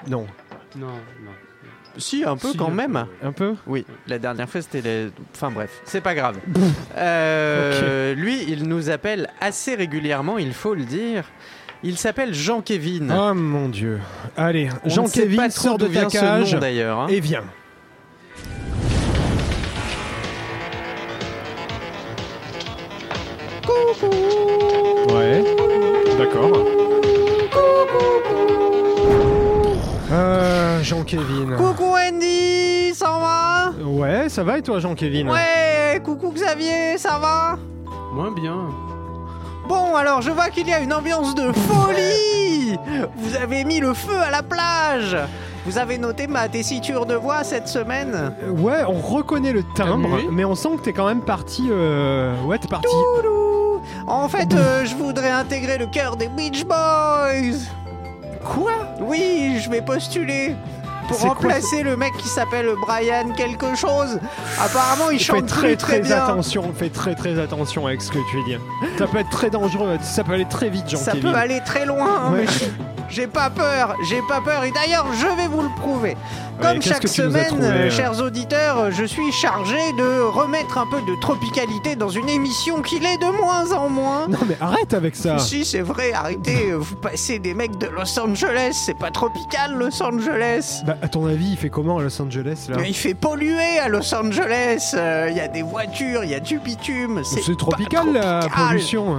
Non, 0.09 0.27
Non, 0.77 0.87
non. 0.87 1.33
Si, 1.99 2.25
un 2.25 2.37
peu 2.37 2.49
Si, 2.51 2.57
quand 2.57 2.71
même. 2.71 3.07
un 3.23 3.33
peu. 3.33 3.55
Oui, 3.67 3.85
la 4.07 4.19
dernière 4.19 4.49
fois 4.49 4.63
c'était 4.63 4.81
les... 4.81 5.11
Enfin 5.35 5.51
bref, 5.51 5.71
c'est 5.85 6.01
pas 6.01 6.15
grave. 6.15 6.37
Euh, 6.97 8.15
Lui, 8.15 8.43
il 8.49 8.69
nous 8.69 8.91
appelle 8.91 9.29
assez 9.41 9.75
régulièrement, 9.75 10.39
il 10.39 10.53
faut 10.53 10.75
le 10.75 10.85
dire. 10.85 11.25
Il 11.85 11.97
s'appelle 11.99 12.33
Jean-Kévin. 12.33 13.09
Oh 13.11 13.35
mon 13.35 13.69
dieu. 13.69 13.99
Allez, 14.37 14.69
On 14.85 15.05
pas 15.37 15.49
trop 15.49 15.69
sort 15.71 15.79
de 15.79 15.89
ta 15.89 16.05
cage 16.07 16.55
nom, 16.55 16.61
d'ailleurs. 16.61 17.01
hein. 17.01 17.07
et 17.09 17.19
viens. 17.21 17.43
Jean-Kévin. 31.17 31.57
Coucou 31.57 31.95
Andy, 31.95 32.95
ça 32.95 33.07
va? 33.07 33.73
Ouais, 33.85 34.29
ça 34.29 34.43
va 34.43 34.59
et 34.59 34.63
toi, 34.63 34.79
Jean-Kévin 34.81 35.29
Ouais, 35.31 36.01
coucou 36.03 36.31
Xavier, 36.33 36.97
ça 36.97 37.19
va? 37.19 37.59
Moins 38.15 38.31
bien. 38.33 38.57
Bon, 39.69 39.95
alors 39.95 40.23
je 40.23 40.31
vois 40.31 40.49
qu'il 40.49 40.69
y 40.69 40.73
a 40.73 40.81
une 40.81 40.93
ambiance 40.93 41.35
de 41.35 41.53
folie. 41.53 42.79
Vous 43.17 43.37
avez 43.37 43.65
mis 43.65 43.81
le 43.81 43.93
feu 43.95 44.17
à 44.27 44.31
la 44.31 44.43
plage. 44.43 45.17
Vous 45.67 45.79
avez 45.79 45.99
noté 45.99 46.27
ma 46.27 46.49
tessiture 46.49 47.05
de 47.07 47.15
voix 47.15 47.45
cette 47.45 47.69
semaine. 47.69 48.35
Euh, 48.43 48.51
Ouais, 48.51 48.83
on 48.89 48.99
reconnaît 49.01 49.53
le 49.53 49.63
timbre, 49.77 50.09
Ah 50.15 50.17
oui. 50.17 50.29
mais 50.31 50.45
on 50.45 50.55
sent 50.55 50.71
que 50.79 50.83
t'es 50.85 50.93
quand 50.93 51.07
même 51.07 51.21
parti. 51.23 51.69
Euh... 51.71 52.35
Ouais, 52.45 52.59
t'es 52.59 52.69
parti. 52.69 52.89
Toulou. 53.23 53.81
En 54.07 54.29
fait, 54.29 54.53
euh, 54.55 54.85
je 54.85 54.95
voudrais 54.97 55.31
intégrer 55.31 55.77
le 55.79 55.87
cœur 55.87 56.17
des 56.17 56.29
Beach 56.29 56.65
Boys. 56.65 57.59
Quoi? 58.45 58.73
Oui, 59.01 59.61
je 59.63 59.71
vais 59.71 59.83
postuler 59.83 60.57
pour 61.09 61.19
quoi, 61.19 61.29
remplacer 61.31 61.83
le 61.83 61.97
mec 61.97 62.13
qui 62.19 62.29
s'appelle 62.29 62.67
Brian 62.87 63.31
quelque 63.37 63.75
chose. 63.75 64.19
Apparemment, 64.61 65.11
il 65.11 65.21
chante 65.21 65.47
très 65.47 65.77
très, 65.77 65.99
très 65.99 66.01
bien. 66.01 66.25
attention, 66.25 66.73
fais 66.77 66.89
très 66.91 67.15
très 67.15 67.39
attention 67.39 67.87
avec 67.87 68.03
ce 68.03 68.11
que 68.11 68.19
tu 68.31 68.43
dis. 68.45 68.57
Ça 68.99 69.07
peut 69.07 69.19
être 69.19 69.31
très 69.31 69.51
dangereux, 69.51 69.97
ça 70.03 70.25
peut 70.25 70.33
aller 70.33 70.45
très 70.49 70.69
vite, 70.71 70.89
Ça 70.91 71.13
Jean-Kévin. 71.13 71.33
peut 71.33 71.39
aller 71.39 71.61
très 71.65 71.87
loin, 71.87 72.23
hein, 72.27 72.33
Ouais. 72.33 72.41
mais 72.41 72.47
je- 72.47 72.92
j'ai 73.13 73.27
pas 73.27 73.51
peur, 73.51 73.97
j'ai 74.09 74.23
pas 74.29 74.41
peur. 74.41 74.65
Et 74.65 74.73
d'ailleurs, 74.73 75.07
je 75.13 75.27
vais 75.37 75.47
vous 75.49 75.63
le 75.63 75.69
prouver. 75.81 76.17
Comme 76.61 76.81
chaque 76.81 77.09
semaine, 77.09 77.47
trouvé, 77.47 77.67
euh, 77.67 77.91
chers 77.91 78.21
auditeurs, 78.21 78.91
je 78.91 79.05
suis 79.05 79.33
chargé 79.33 79.93
de 79.99 80.21
remettre 80.21 80.79
un 80.79 80.87
peu 80.87 81.01
de 81.01 81.21
tropicalité 81.21 81.97
dans 81.97 82.09
une 82.09 82.29
émission 82.29 82.83
qui 82.83 83.01
l'est 83.01 83.19
de 83.19 83.27
moins 83.27 83.73
en 83.73 83.89
moins. 83.89 84.29
Non 84.29 84.39
mais 84.47 84.57
arrête 84.61 84.95
avec 84.95 85.17
ça. 85.17 85.39
Si, 85.39 85.65
c'est 85.65 85.81
vrai, 85.81 86.13
arrêtez, 86.13 86.73
vous 86.73 86.95
passez 86.97 87.39
des 87.39 87.55
mecs 87.55 87.79
de 87.79 87.87
Los 87.87 88.19
Angeles, 88.19 88.81
c'est 88.87 88.97
pas 88.97 89.11
tropical 89.11 89.75
Los 89.77 90.03
Angeles. 90.03 90.83
Bah, 90.87 90.97
à 91.03 91.09
ton 91.09 91.27
avis, 91.27 91.51
il 91.53 91.57
fait 91.57 91.71
comment 91.71 91.99
à 91.99 92.03
Los 92.03 92.21
Angeles 92.23 92.67
là? 92.69 92.77
Il 92.87 92.95
fait 92.95 93.15
polluer 93.15 93.79
à 93.79 93.89
Los 93.89 94.15
Angeles, 94.15 94.93
euh, 94.95 95.29
il 95.31 95.37
y 95.37 95.41
a 95.41 95.49
des 95.49 95.63
voitures, 95.63 96.23
il 96.23 96.31
y 96.31 96.35
a 96.35 96.41
du 96.41 96.59
bitume, 96.61 97.23
c'est 97.25 97.45
pas 97.45 97.57
tropical 97.57 98.13
la 98.13 98.41
tropical. 98.41 98.69
pollution. 98.69 99.17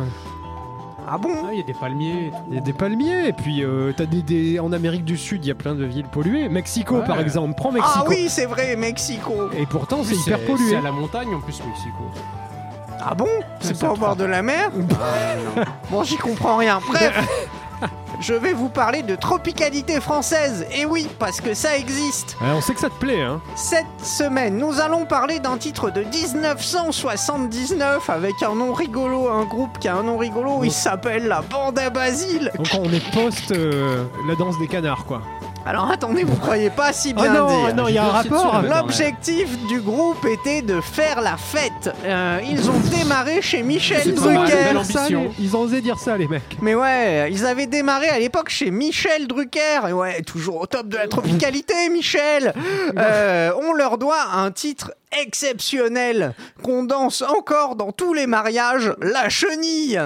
Ah 1.07 1.17
bon 1.17 1.29
Ah, 1.45 1.49
il 1.51 1.59
y 1.59 1.61
a 1.61 1.65
des 1.65 1.73
palmiers. 1.73 2.31
Il 2.49 2.55
y 2.55 2.57
a 2.57 2.61
des 2.61 2.73
palmiers, 2.73 3.27
et 3.27 3.33
puis 3.33 3.63
euh, 3.63 3.91
t'as 3.95 4.05
des, 4.05 4.21
des- 4.21 4.59
en 4.59 4.71
Amérique 4.71 5.03
du 5.05 5.17
Sud, 5.17 5.43
il 5.45 5.47
y 5.47 5.51
a 5.51 5.55
plein 5.55 5.75
de 5.75 5.83
villes 5.85 6.07
polluées. 6.07 6.47
Mexico 6.49 6.97
Ouais. 6.99 7.05
par 7.05 7.19
exemple, 7.19 7.53
prends 7.55 7.71
Mexico. 7.71 7.93
Ah 7.99 8.05
oui, 8.07 8.27
c'est 8.29 8.45
vrai, 8.45 8.75
Mexico. 8.75 9.49
Et 9.57 9.65
pourtant, 9.65 10.03
c'est 10.03 10.15
hyper 10.15 10.39
pollué. 10.45 10.69
C'est 10.69 10.75
à 10.77 10.81
la 10.81 10.91
montagne 10.91 11.33
en 11.33 11.39
plus, 11.41 11.59
Mexico. 11.65 12.03
Ah 13.05 13.15
bon? 13.15 13.27
C'est 13.59 13.77
pas 13.79 13.91
au 13.91 13.97
bord 13.97 14.15
de 14.15 14.23
la 14.23 14.41
mer? 14.41 14.71
Bon, 15.91 16.03
j'y 16.03 16.15
comprends 16.17 16.57
rien. 16.57 16.79
Bref, 16.87 17.27
je 18.19 18.33
vais 18.33 18.53
vous 18.53 18.69
parler 18.69 19.03
de 19.03 19.15
tropicalité 19.15 19.99
française. 19.99 20.65
Et 20.71 20.85
oui, 20.85 21.07
parce 21.19 21.41
que 21.41 21.53
ça 21.53 21.77
existe. 21.77 22.37
Ouais, 22.41 22.47
on 22.55 22.61
sait 22.61 22.73
que 22.73 22.79
ça 22.79 22.89
te 22.89 22.99
plaît, 22.99 23.21
hein. 23.21 23.41
Cette 23.55 23.85
semaine, 24.01 24.57
nous 24.57 24.79
allons 24.79 25.05
parler 25.05 25.39
d'un 25.39 25.57
titre 25.57 25.89
de 25.89 26.01
1979 26.01 28.09
avec 28.09 28.41
un 28.43 28.55
nom 28.55 28.73
rigolo, 28.73 29.29
un 29.29 29.45
groupe 29.45 29.79
qui 29.79 29.87
a 29.87 29.95
un 29.95 30.03
nom 30.03 30.17
rigolo. 30.17 30.63
Il 30.63 30.71
s'appelle 30.71 31.27
la 31.27 31.41
Bande 31.41 31.79
à 31.79 31.89
Basile. 31.89 32.51
Donc 32.57 32.67
on 32.73 32.91
est 32.91 33.11
post 33.11 33.51
euh, 33.51 34.05
la 34.27 34.35
danse 34.35 34.57
des 34.59 34.67
canards, 34.67 35.05
quoi. 35.05 35.21
Alors 35.65 35.89
attendez, 35.89 36.25
vous 36.25 36.35
croyez 36.35 36.69
pas 36.69 36.91
si 36.91 37.13
Oh 37.17 37.21
bien 37.21 37.33
non, 37.33 37.47
dire. 37.67 37.75
non, 37.75 37.87
il 37.87 37.93
y 37.95 37.97
a 37.97 38.03
un 38.03 38.09
rapport. 38.09 38.61
L'objectif 38.63 39.47
du 39.67 39.79
groupe 39.79 40.25
était 40.25 40.61
de 40.61 40.81
faire 40.81 41.21
la 41.21 41.37
fête. 41.37 41.89
Euh, 42.03 42.39
ils 42.45 42.69
ont 42.69 42.79
démarré 42.91 43.41
chez 43.41 43.63
Michel 43.63 44.13
Drucker. 44.13 44.83
Ça, 44.83 45.07
les- 45.07 45.29
Ils 45.39 45.55
ont 45.55 45.61
osé 45.61 45.79
dire 45.79 45.97
ça, 45.99 46.17
les 46.17 46.27
mecs. 46.27 46.57
Mais 46.61 46.75
ouais, 46.75 47.31
ils 47.31 47.45
avaient 47.45 47.67
démarré 47.67 48.09
à 48.09 48.19
l'époque 48.19 48.49
chez 48.49 48.71
Michel 48.71 49.25
Drucker. 49.27 49.87
Et 49.87 49.93
ouais, 49.93 50.21
toujours 50.23 50.59
au 50.59 50.65
top 50.65 50.89
de 50.89 50.97
la 50.97 51.07
tropicalité, 51.07 51.89
Michel. 51.89 52.53
Euh, 52.97 53.51
on 53.65 53.71
leur 53.73 53.97
doit 53.97 54.21
un 54.35 54.51
titre 54.51 54.91
exceptionnel 55.21 56.33
qu'on 56.61 56.83
danse 56.83 57.21
encore 57.21 57.77
dans 57.77 57.93
tous 57.93 58.13
les 58.13 58.27
mariages, 58.27 58.93
la 59.01 59.29
chenille. 59.29 59.99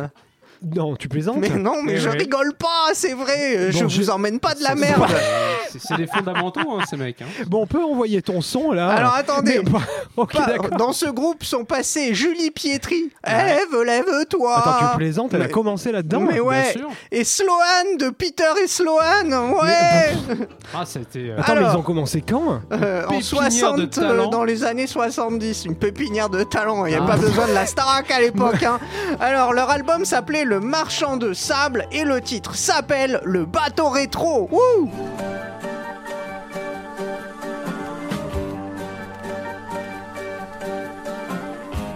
Non, 0.75 0.95
tu 0.95 1.07
plaisantes 1.07 1.37
Mais 1.37 1.49
non, 1.49 1.83
mais 1.83 1.93
Eh 1.95 1.97
je 1.97 2.09
ouais. 2.09 2.17
rigole 2.17 2.53
pas, 2.53 2.93
c'est 2.93 3.13
vrai. 3.13 3.71
je 3.71 3.79
Bon, 3.79 3.83
vous 3.87 3.89
je- 4.03 4.09
emmène 4.11 4.39
pas 4.39 4.53
de 4.55 4.63
la 4.63 4.75
merde. 4.75 5.05
C'est 5.71 5.79
c'est 5.81 5.97
des 5.97 6.07
fondamentaux, 6.07 6.61
hein, 6.79 6.83
ces 6.89 6.97
mecs. 6.97 7.21
Hein. 7.21 7.25
Bon, 7.47 7.61
on 7.63 7.67
peut 7.67 7.83
envoyer 7.83 8.21
ton 8.21 8.41
son 8.41 8.71
là. 8.71 8.89
Alors, 8.89 9.13
attendez. 9.13 9.61
Mais- 9.63 10.27
dans 10.77 10.93
ce 10.93 11.05
groupe 11.07 11.43
sont 11.43 11.65
passés 11.65 12.13
Julie 12.13 12.51
Pietri, 12.51 13.11
Ève, 13.23 13.81
lève-toi. 13.85 14.57
Attends, 14.57 14.91
tu 14.91 14.97
plaisantes, 14.97 15.33
elle 15.33 15.41
a 15.41 15.45
Mais- 15.45 15.51
commencé 15.51 15.91
là-dedans. 15.91 16.21
Mais 16.21 16.39
ouais, 16.39 16.61
Bien 16.61 16.71
sûr. 16.71 16.89
et 17.11 17.23
Sloan 17.23 17.97
de 17.99 18.09
Peter 18.09 18.43
et 18.63 18.67
Sloan, 18.67 19.29
ouais. 19.61 20.15
Ah, 20.73 20.83
c'était. 20.85 21.29
euh, 21.29 21.37
Attends, 21.39 21.55
mais 21.55 21.61
ils 21.71 21.77
ont 21.77 21.81
commencé 21.83 22.21
quand 22.27 22.61
Euh, 22.71 23.03
en 23.05 23.09
Pépinière 23.19 23.23
60, 23.23 23.77
de 23.77 24.01
euh, 24.03 24.27
dans 24.27 24.43
les 24.43 24.63
années 24.63 24.87
70, 24.87 25.65
une 25.65 25.75
pépinière 25.75 26.29
de 26.29 26.43
talent. 26.43 26.85
Il 26.85 26.89
n'y 26.89 26.95
a 26.95 27.01
Ah. 27.03 27.07
pas 27.07 27.17
besoin 27.17 27.47
de 27.47 27.53
la 27.53 27.65
Starac 27.65 28.09
à 28.11 28.19
l'époque. 28.19 28.63
hein. 28.63 28.79
Alors, 29.19 29.53
leur 29.53 29.69
album 29.69 30.05
s'appelait 30.05 30.45
Le 30.47 30.61
Marchand 30.61 31.17
de 31.17 31.33
Sable 31.33 31.85
et 31.91 32.05
le 32.05 32.21
titre 32.21 32.55
s'appelle 32.55 33.19
Le 33.25 33.43
Bateau 33.43 33.89
Rétro. 33.89 34.47
Wouh 34.49 34.89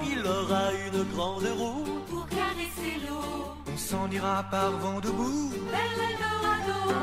Il 0.05 0.20
aura 0.27 0.63
une 0.86 1.03
grande 1.15 1.48
roue, 1.58 1.86
Pour 2.10 2.27
caresser 2.27 3.00
l'eau, 3.08 3.55
on 3.74 3.77
s'en 3.77 4.12
ira 4.12 4.43
par 4.51 4.72
vent 4.72 5.00
debout 5.00 5.53
vers 5.72 5.79
l'Eldorado, 5.98 6.93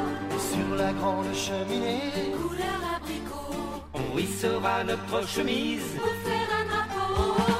sur 0.52 0.76
la 0.76 0.92
grande 0.92 1.34
cheminée. 1.34 2.34
couleur 2.42 2.80
abricot, 2.94 3.56
On 3.94 4.18
hissera 4.18 4.84
notre 4.84 5.26
chemise. 5.26 5.96
pour 5.96 6.30
faire 6.30 6.48
un 6.60 6.66
drapeau. 6.66 7.57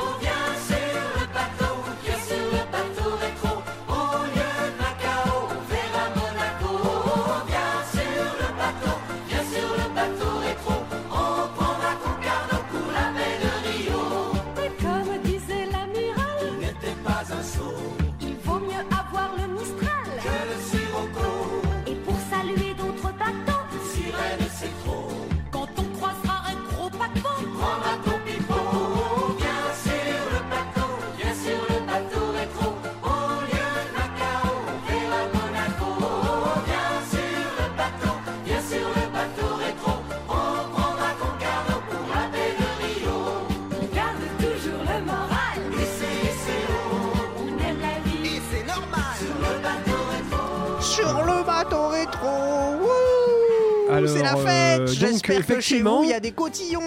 Que 55.37 55.43
chez 55.43 55.53
effectivement- 55.53 56.03
il 56.03 56.11
y 56.11 56.15
a 56.15 56.21
des 56.21 56.33
cotillons 56.33 56.81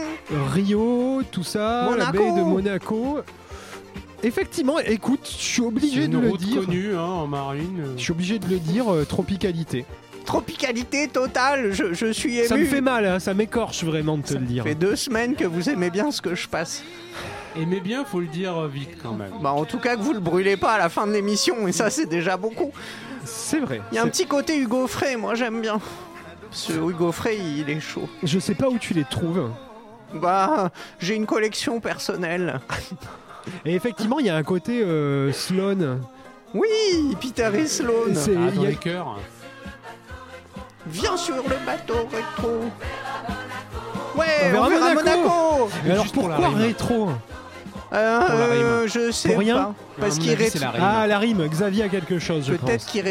Rio, 0.54 1.22
tout 1.32 1.44
ça, 1.44 1.84
la 1.86 1.90
Monaco. 1.90 2.18
baie 2.18 2.40
de 2.40 2.46
Monaco. 2.46 3.20
Effectivement, 4.24 4.78
écoute, 4.80 5.22
je 5.26 5.44
suis 5.44 5.62
obligé 5.62 6.08
de 6.08 6.18
le 6.20 6.30
route 6.30 6.40
dire. 6.42 6.66
connue 6.66 6.96
hein, 6.96 7.02
en 7.02 7.28
marine. 7.28 7.84
Je 7.98 8.02
suis 8.02 8.12
obligé 8.12 8.38
de 8.38 8.48
le 8.48 8.60
dire, 8.60 8.92
euh, 8.94 9.04
tropicalité. 9.04 9.84
Tropicalité 10.26 11.08
totale, 11.08 11.72
je, 11.72 11.94
je 11.94 12.12
suis 12.12 12.38
ému 12.38 12.48
Ça 12.48 12.56
me 12.56 12.66
fait 12.66 12.82
mal, 12.82 13.06
hein, 13.08 13.20
ça 13.20 13.34
m'écorche 13.34 13.84
vraiment 13.84 14.18
de 14.20 14.24
te 14.24 14.36
le 14.36 14.42
dire. 14.46 14.64
Ça 14.64 14.70
fait 14.70 14.76
deux 14.76 14.96
semaines 14.96 15.36
que 15.36 15.46
vous 15.46 15.70
aimez 15.72 15.90
bien 15.90 16.12
ce 16.12 16.22
que 16.22 16.36
je 16.36 16.48
passe. 16.48 16.84
Aimez 17.60 17.80
bien, 17.80 18.06
faut 18.06 18.20
le 18.20 18.28
dire 18.28 18.56
euh, 18.56 18.68
vite 18.68 18.92
quand 19.02 19.14
même. 19.14 19.32
Bah 19.42 19.52
en 19.54 19.66
tout 19.66 19.80
cas 19.80 19.96
que 19.96 20.02
vous 20.02 20.14
le 20.14 20.20
brûlez 20.20 20.56
pas 20.56 20.74
à 20.74 20.78
la 20.78 20.90
fin 20.90 21.08
de 21.08 21.12
l'émission, 21.14 21.68
et 21.68 21.72
ça 21.72 21.90
c'est 21.90 22.06
déjà 22.06 22.38
beaucoup. 22.38 22.72
C'est 23.26 23.60
vrai. 23.60 23.82
Il 23.92 23.96
y 23.96 23.98
a 23.98 24.04
un 24.04 24.08
petit 24.08 24.28
côté 24.28 24.58
Hugo 24.58 24.86
Frey, 24.88 25.16
moi 25.18 25.34
j'aime 25.34 25.62
bien. 25.62 25.80
Ce 26.52 26.74
Hugo 26.74 27.12
Frey, 27.12 27.38
il 27.38 27.70
est 27.70 27.80
chaud. 27.80 28.10
Je 28.24 28.38
sais 28.40 28.56
pas 28.56 28.68
où 28.68 28.78
tu 28.78 28.94
les 28.94 29.06
trouves. 29.06 29.50
Bah, 30.14 30.70
j'ai 31.00 31.16
une 31.16 31.26
collection 31.26 31.80
personnelle. 31.80 32.60
Et 33.66 33.74
effectivement, 33.74 34.20
il 34.20 34.26
y 34.26 34.30
a 34.30 34.36
un 34.36 34.44
côté 34.44 34.84
euh, 34.84 35.32
Sloan. 35.32 36.00
Oui, 36.54 37.16
Peter 37.22 37.50
et 37.56 37.66
Sloan. 37.66 38.14
C'est- 38.14 38.36
Ah, 38.38 38.52
dans 38.52 38.62
y 38.64 38.66
a- 38.66 38.70
les 38.70 38.76
cœurs. 38.76 39.18
Viens 40.88 41.16
sur 41.16 41.36
le 41.38 41.66
bateau 41.66 42.08
rétro. 42.12 42.60
Ouais, 44.16 44.26
On 44.48 44.52
verra 44.52 44.70
Monaco. 44.94 44.96
Monaco. 44.96 45.70
Mais 45.86 45.92
alors 45.92 46.04
Juste 46.04 46.16
pour 46.16 46.28
la 46.28 46.36
pourquoi 46.36 46.54
rime. 46.56 46.62
rétro? 46.68 47.10
Euh, 47.94 48.20
euh, 48.30 48.88
je 48.88 49.12
sais 49.12 49.30
Pour 49.30 49.40
rien 49.40 49.56
pas. 49.58 49.74
Parce 50.00 50.18
qu'il. 50.20 50.38
Ah, 50.82 51.08
la 51.08 51.18
rime, 51.20 51.48
Xavier 51.48 51.84
a 51.84 51.90
quelque 51.90 52.20
chose, 52.20 52.46
je 52.48 52.54
peut-être 52.56 52.86
qu'il 52.86 53.08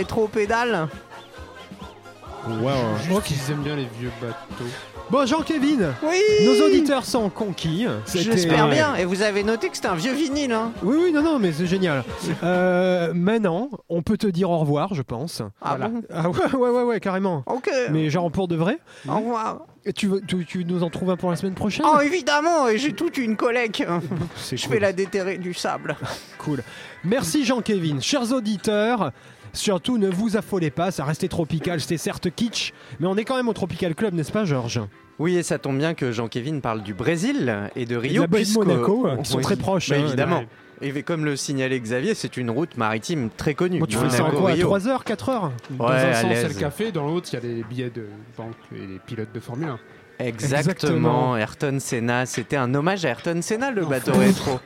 rétro-pédale. 2.46 2.64
Ouais, 2.64 3.02
Juste 3.08 3.22
qu'ils 3.24 3.52
aiment 3.52 3.62
bien 3.62 3.76
les 3.76 3.88
vieux 3.98 4.10
bateaux. 4.20 4.64
Bon, 5.10 5.26
Jean-Kévin, 5.26 5.92
Oui. 6.04 6.20
nos 6.44 6.66
auditeurs 6.66 7.04
sont 7.04 7.28
conquis. 7.30 7.86
J'espère 8.14 8.68
bien. 8.68 8.94
Et 8.94 9.04
vous 9.04 9.22
avez 9.22 9.42
noté 9.42 9.68
que 9.68 9.76
c'était 9.76 9.88
un 9.88 9.94
vieux 9.96 10.12
vinyle, 10.12 10.52
hein 10.52 10.70
Oui, 10.84 10.96
oui, 11.04 11.12
non, 11.12 11.22
non, 11.22 11.38
mais 11.38 11.52
c'est 11.52 11.66
génial. 11.66 12.04
Euh, 12.42 13.12
maintenant, 13.14 13.68
on 13.88 14.02
peut 14.02 14.16
te 14.16 14.26
dire 14.26 14.50
au 14.50 14.58
revoir, 14.58 14.94
je 14.94 15.02
pense. 15.02 15.42
Ah 15.60 15.76
Voilà. 15.76 15.88
bon 15.88 16.02
Ah 16.12 16.28
ouais, 16.30 16.54
ouais, 16.54 16.70
ouais, 16.70 16.82
ouais, 16.84 17.00
carrément. 17.00 17.42
Ok. 17.46 17.68
Mais 17.90 18.08
genre 18.08 18.30
pour 18.30 18.48
de 18.48 18.56
vrai 18.56 18.78
Au 19.08 19.16
revoir. 19.16 19.58
Et 19.84 19.92
tu, 19.92 20.06
veux- 20.06 20.20
tu, 20.20 20.44
tu 20.46 20.64
nous 20.64 20.82
en 20.82 20.90
trouves 20.90 21.10
un 21.10 21.16
pour 21.16 21.30
la 21.30 21.36
semaine 21.36 21.54
prochaine 21.54 21.84
Oh 21.88 22.00
évidemment, 22.00 22.66
j'ai 22.76 22.92
toute 22.92 23.18
une 23.18 23.36
collecte. 23.36 23.82
C'est 24.36 24.56
Je 24.56 24.64
cool. 24.64 24.74
vais 24.74 24.80
la 24.80 24.92
déterrer 24.92 25.38
du 25.38 25.52
sable. 25.54 25.96
Cool. 26.38 26.62
Merci 27.04 27.44
Jean-Kévin. 27.44 28.00
Chers 28.00 28.32
auditeurs, 28.32 29.12
surtout 29.52 29.98
ne 29.98 30.08
vous 30.08 30.36
affolez 30.36 30.70
pas, 30.70 30.90
ça 30.90 31.04
restait 31.04 31.28
tropical, 31.28 31.80
c'était 31.80 31.96
certes 31.98 32.28
kitsch, 32.34 32.72
mais 33.00 33.06
on 33.06 33.16
est 33.16 33.24
quand 33.24 33.36
même 33.36 33.48
au 33.48 33.52
Tropical 33.52 33.94
Club, 33.94 34.14
n'est-ce 34.14 34.32
pas 34.32 34.44
Georges? 34.44 34.80
Oui, 35.18 35.36
et 35.36 35.42
ça 35.42 35.58
tombe 35.58 35.76
bien 35.78 35.92
que 35.94 36.12
Jean-Kévin 36.12 36.60
parle 36.60 36.82
du 36.82 36.94
Brésil 36.94 37.54
et 37.76 37.80
de 37.80 37.82
Et 37.82 37.86
de 37.86 37.96
Rio. 37.96 38.20
la 38.22 38.26
baie 38.26 38.38
de 38.38 38.44
puisque- 38.44 38.58
Monaco, 38.58 39.06
euh, 39.06 39.16
qui 39.18 39.30
sont 39.30 39.36
Oui, 39.38 39.42
très 39.42 39.56
proches. 39.56 39.90
bah, 39.90 39.96
hein. 39.98 40.06
évidemment. 40.06 40.42
Et 40.82 41.02
comme 41.02 41.26
le 41.26 41.36
signalait 41.36 41.78
Xavier, 41.78 42.14
c'est 42.14 42.38
une 42.38 42.50
route 42.50 42.78
maritime 42.78 43.28
très 43.36 43.52
connue. 43.52 43.80
Bon, 43.80 43.84
tu 43.86 43.98
fais 43.98 44.08
ça 44.08 44.24
en 44.24 44.30
quoi 44.30 44.50
à 44.50 44.52
Rio. 44.54 44.66
3 44.66 44.88
heures, 44.88 45.04
4 45.04 45.28
heures? 45.28 45.52
Dans 45.68 45.86
Ouais, 45.90 45.94
un 45.96 46.14
sens, 46.14 46.30
c'est 46.34 46.48
le 46.48 46.54
café, 46.54 46.90
dans 46.90 47.06
l'autre, 47.06 47.28
il 47.32 47.34
y 47.34 47.38
a 47.38 47.40
les 47.42 47.62
billets 47.64 47.90
de 47.90 48.06
banque 48.38 48.54
et 48.74 48.86
les 48.86 48.98
pilotes 48.98 49.28
de 49.34 49.40
Formule 49.40 49.68
1. 49.68 49.78
Exactement. 50.24 50.60
Exactement. 50.60 51.36
Ayrton 51.36 51.76
Senna, 51.80 52.24
c'était 52.24 52.56
un 52.56 52.74
hommage 52.74 53.04
à 53.04 53.10
Ayrton 53.10 53.40
Senna, 53.42 53.70
le 53.70 53.84
bateau 53.84 54.12
rétro. 54.12 54.58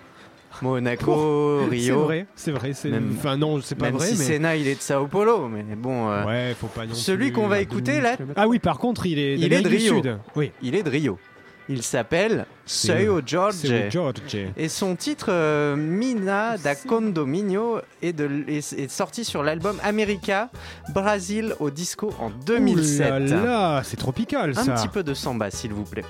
Monaco, 0.63 1.61
C'est 1.65 1.69
Rio. 1.71 2.05
vrai, 2.05 2.27
c'est 2.35 2.51
vrai. 2.53 2.73
c'est- 2.75 2.89
Même- 2.91 3.15
Enfin 3.19 3.37
non, 3.37 3.61
c'est 3.63 3.75
pas 3.75 3.87
Même 3.87 3.95
vrai, 3.97 4.07
si 4.09 4.17
mais... 4.19 4.25
Senna, 4.25 4.57
il 4.57 4.67
est 4.69 4.77
de 4.77 4.81
Sao 4.81 5.07
Paulo, 5.07 5.49
mais 5.49 5.63
bon. 5.77 6.11
euh, 6.11 6.25
Ouais, 6.25 6.55
faut 6.59 6.67
pas 6.69 6.87
non 6.87 6.95
Celui 6.95 7.33
qu'on 7.33 7.49
va 7.49 7.61
écouter 7.61 8.01
2000 8.01 8.03
là. 8.03 8.17
Ah 8.37 8.49
oui, 8.49 8.59
par 8.59 8.79
contre, 8.79 9.07
il 9.07 9.19
est 9.19 9.35
Il 9.37 9.53
est 9.53 9.63
de 9.63 9.69
Rio. 9.69 9.95
Sud. 9.97 10.19
Oui. 10.37 10.53
il 10.63 10.75
est 10.75 10.83
de 10.83 10.91
Rio. 10.91 11.19
Il 11.67 11.83
s'appelle 11.83 12.45
Jorge. 12.67 13.09
au 13.09 13.21
George. 13.27 13.57
Et 14.59 14.69
son 14.69 14.97
titre 14.97 15.29
euh, 15.31 15.77
Mina 15.77 16.59
da 16.59 16.75
Condominio 16.75 17.79
est, 18.03 18.13
de, 18.13 18.29
est, 18.49 18.75
est 18.75 18.91
sorti 18.91 19.25
sur 19.25 19.43
l'album 19.43 19.79
America 19.83 20.51
Brasil 20.93 21.55
au 21.61 21.71
disco 21.71 22.13
en 22.21 22.29
2007. 22.45 23.07
Ouh 23.07 23.27
là 23.35 23.43
là, 23.45 23.83
c'est 23.83 23.97
tropical 23.97 24.51
Un 24.57 24.63
ça. 24.63 24.73
petit 24.75 24.89
peu 24.89 25.03
de 25.03 25.15
samba, 25.15 25.51
s'il 25.51 25.73
vous 25.73 25.85
plaît. 25.85 26.05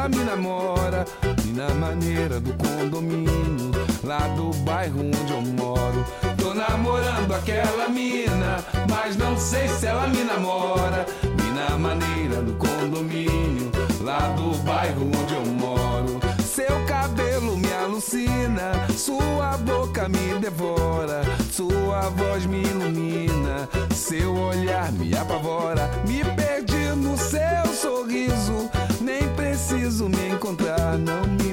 Ela 0.00 0.08
me 0.08 0.24
namora. 0.24 1.04
Mina 1.44 1.68
maneira 1.74 2.40
do 2.40 2.52
condomínio, 2.54 3.70
lá 4.02 4.18
do 4.28 4.50
bairro 4.64 5.00
onde 5.00 5.32
eu 5.32 5.42
moro. 5.42 6.04
Tô 6.38 6.54
namorando 6.54 7.32
aquela 7.34 7.88
mina, 7.88 8.64
mas 8.88 9.16
não 9.16 9.36
sei 9.36 9.68
se 9.68 9.86
ela 9.86 10.06
me 10.06 10.24
namora. 10.24 11.04
Mina 11.42 11.76
maneira 11.76 12.40
do 12.40 12.54
condomínio, 12.54 13.70
lá 14.00 14.20
do 14.36 14.56
bairro 14.62 15.06
onde 15.06 15.34
eu 15.34 15.44
moro. 15.44 16.20
Seu 16.42 16.84
cabelo 16.86 17.58
me 17.58 17.72
alucina, 17.72 18.72
sua 18.96 19.58
boca 19.58 20.08
me 20.08 20.38
devora, 20.40 21.22
sua 21.52 22.08
voz 22.10 22.46
me 22.46 22.62
ilumina, 22.62 23.68
seu 23.94 24.34
olhar 24.34 24.90
me 24.92 25.14
apavora. 25.14 25.90
Me 26.06 26.24
perdi 26.24 26.88
no 26.96 27.16
seu 27.18 27.74
sorriso, 27.74 28.70
nem 29.10 29.28
preciso 29.34 30.08
me 30.08 30.28
encontrar, 30.28 30.96
não 30.96 31.22
me 31.26 31.49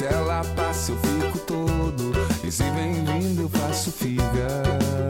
Se 0.00 0.06
ela 0.06 0.42
passa, 0.56 0.92
eu 0.92 0.96
fico 0.96 1.38
todo. 1.40 2.12
E 2.42 2.50
se 2.50 2.62
vem 2.70 3.04
vindo, 3.04 3.42
eu 3.42 3.48
faço 3.50 3.92
figa. 3.92 5.09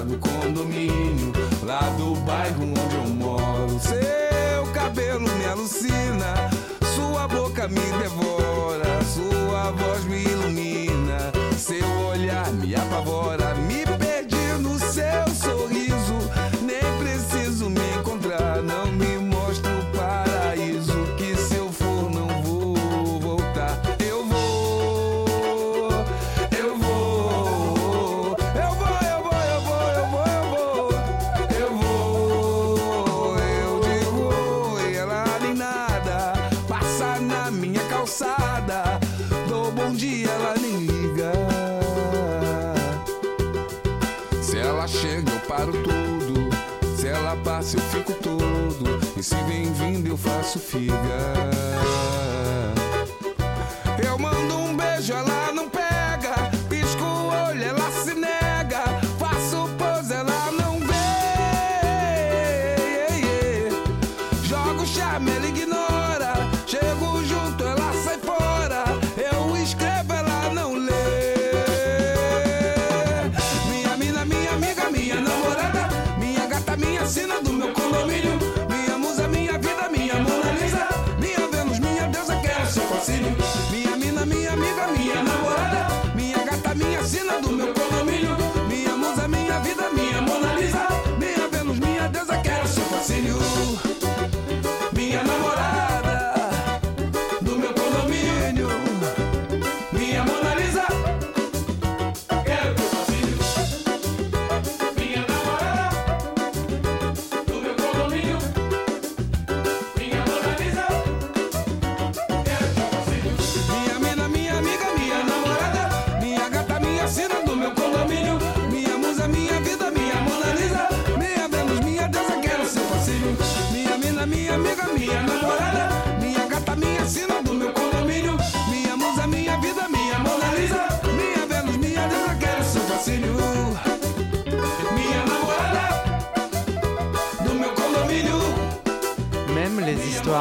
lá 0.00 0.06
do 0.06 0.18
condomínio, 0.18 1.32
lá 1.62 1.80
do 1.98 2.14
bairro 2.22 2.62
onde 2.62 2.96
eu 2.96 3.14
moro. 3.14 3.78
Seu 3.80 4.72
cabelo 4.72 5.28
me 5.28 5.44
alucina, 5.44 6.50
sua 6.94 7.28
boca 7.28 7.68
me 7.68 7.80
devora, 7.98 9.02
sua 9.04 9.70
voz 9.72 10.04
me 10.04 10.22
ilumina, 10.22 11.30
seu 11.58 11.86
olhar 12.08 12.50
me 12.52 12.74
apavora, 12.74 13.54
me 13.54 13.84
perdi 13.98 14.62
no 14.62 14.78
seu 14.78 15.29
Se 49.22 49.34
bem-vindo 49.42 50.08
eu 50.08 50.16
faço 50.16 50.58
figa. 50.58 50.94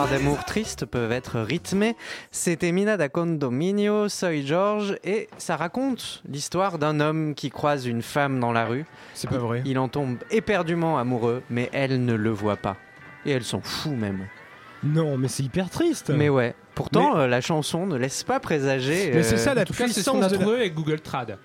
D'amour 0.10 0.43
tristes 0.43 0.86
peuvent 0.86 1.12
être 1.12 1.39
rythmées. 1.39 1.95
C'était 2.32 2.72
Mina 2.72 2.98
da 2.98 3.10
Condominio, 3.10 4.10
Soy 4.10 4.45
George, 4.45 4.98
et 5.04 5.30
ça 5.38 5.56
raconte 5.56 6.24
l'histoire 6.28 6.80
d'un 6.80 7.00
homme 7.00 7.36
qui 7.36 7.50
croise 7.50 7.86
une 7.86 8.02
femme 8.02 8.39
dans 8.39 8.52
la 8.52 8.65
rue. 8.65 8.86
C'est 9.13 9.30
pas 9.30 9.38
vrai. 9.38 9.62
Il 9.65 9.78
en 9.78 9.88
tombe 9.88 10.17
éperdument 10.32 10.98
amoureux, 10.98 11.43
mais 11.50 11.69
elle 11.74 12.04
ne 12.06 12.13
le 12.13 12.32
voit 12.32 12.58
pas. 12.58 12.78
Et 13.26 13.32
elle 13.32 13.43
s'en 13.43 13.62
fout 13.62 13.91
même. 13.91 14.28
Non, 14.84 15.17
mais 15.17 15.28
c'est 15.28 15.43
hyper 15.43 15.69
triste. 15.69 16.10
Mais 16.10 16.30
ouais. 16.30 16.56
Pourtant, 16.74 17.17
euh, 17.17 17.28
la 17.28 17.41
chanson 17.41 17.86
ne 17.86 17.98
laisse 17.98 18.24
pas 18.24 18.39
présager. 18.39 19.12
Mais 19.13 19.24
c'est 19.24 19.36
euh, 19.36 19.38
ça 19.38 19.54
la 19.54 19.62
En 19.62 19.65
tout 19.65 19.74
cas, 19.74 19.88
c'est 19.89 20.02
ce 20.02 20.10
qu'on 20.10 20.19
puissance 20.19 20.34
a 20.34 20.38
de 20.38 20.43
la... 20.43 20.56
avec 20.58 20.74
Google 20.74 21.02
Trad. 21.02 21.38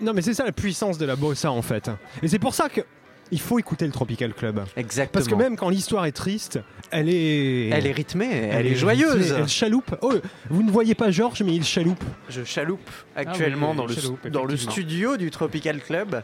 Non, 0.00 0.12
mais 0.12 0.20
c'est 0.20 0.34
ça 0.34 0.44
la 0.44 0.52
puissance 0.52 0.98
de 0.98 1.06
la 1.06 1.16
bossa 1.16 1.50
en 1.50 1.62
fait. 1.62 1.90
Et 2.22 2.28
c'est 2.28 2.38
pour 2.38 2.54
ça 2.54 2.68
que 2.68 2.82
il 3.30 3.40
faut 3.40 3.58
écouter 3.58 3.86
le 3.86 3.92
Tropical 3.92 4.34
Club. 4.34 4.64
Exactement. 4.76 5.12
Parce 5.12 5.28
que 5.28 5.34
même 5.34 5.56
quand 5.56 5.68
l'histoire 5.68 6.06
est 6.06 6.12
triste, 6.12 6.60
elle 6.90 7.08
est. 7.08 7.68
Elle 7.68 7.86
est 7.86 7.92
rythmée, 7.92 8.28
elle, 8.50 8.66
est 8.66 8.74
joyeuse. 8.74 9.14
rythmée, 9.14 9.38
Elle 9.42 9.48
chaloupe. 9.48 9.96
Oh, 10.02 10.14
vous 10.48 10.62
ne 10.62 10.70
voyez 10.70 10.94
pas 10.94 11.10
Georges, 11.10 11.42
mais 11.42 11.54
il 11.54 11.64
chaloupe. 11.64 12.02
Je 12.28 12.44
chaloupe 12.44 12.90
actuellement 13.14 13.68
Ah 13.68 13.70
oui, 13.72 13.76
dans, 13.76 13.86
le, 13.86 13.94
chaloupe, 13.94 14.28
dans 14.28 14.44
le 14.44 14.56
studio 14.56 15.16
du 15.16 15.30
Tropical 15.30 15.80
Club. 15.80 16.22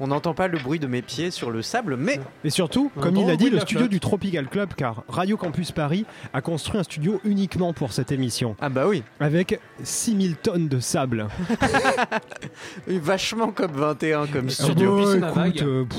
On 0.00 0.06
n'entend 0.08 0.32
pas 0.34 0.48
le 0.48 0.58
bruit 0.58 0.78
de 0.78 0.86
mes 0.86 1.02
pieds 1.02 1.30
sur 1.30 1.50
le 1.50 1.60
sable, 1.62 1.96
mais 1.96 2.20
Et 2.44 2.50
surtout, 2.50 2.90
comme 3.00 3.16
il 3.16 3.24
a 3.28 3.32
le 3.32 3.36
dit, 3.36 3.50
le 3.50 3.56
la 3.56 3.62
studio 3.62 3.88
du 3.88 3.98
Tropical 4.00 4.46
Club, 4.48 4.74
car 4.76 5.02
Radio 5.08 5.36
Campus 5.36 5.72
Paris 5.72 6.04
a 6.32 6.40
construit 6.40 6.78
un 6.80 6.84
studio 6.84 7.20
uniquement 7.24 7.72
pour 7.72 7.92
cette 7.92 8.12
émission, 8.12 8.54
ah 8.60 8.68
bah 8.68 8.86
oui, 8.86 9.02
avec 9.20 9.60
6000 9.82 10.36
tonnes 10.36 10.68
de 10.68 10.78
sable. 10.80 11.26
vachement 12.86 13.50
comme 13.50 13.72
21 13.72 14.26
comme 14.26 14.50
Sur 14.50 14.66
studio. 14.66 15.14
écoute, 15.16 15.62
euh, 15.62 15.84
pff, 15.84 15.98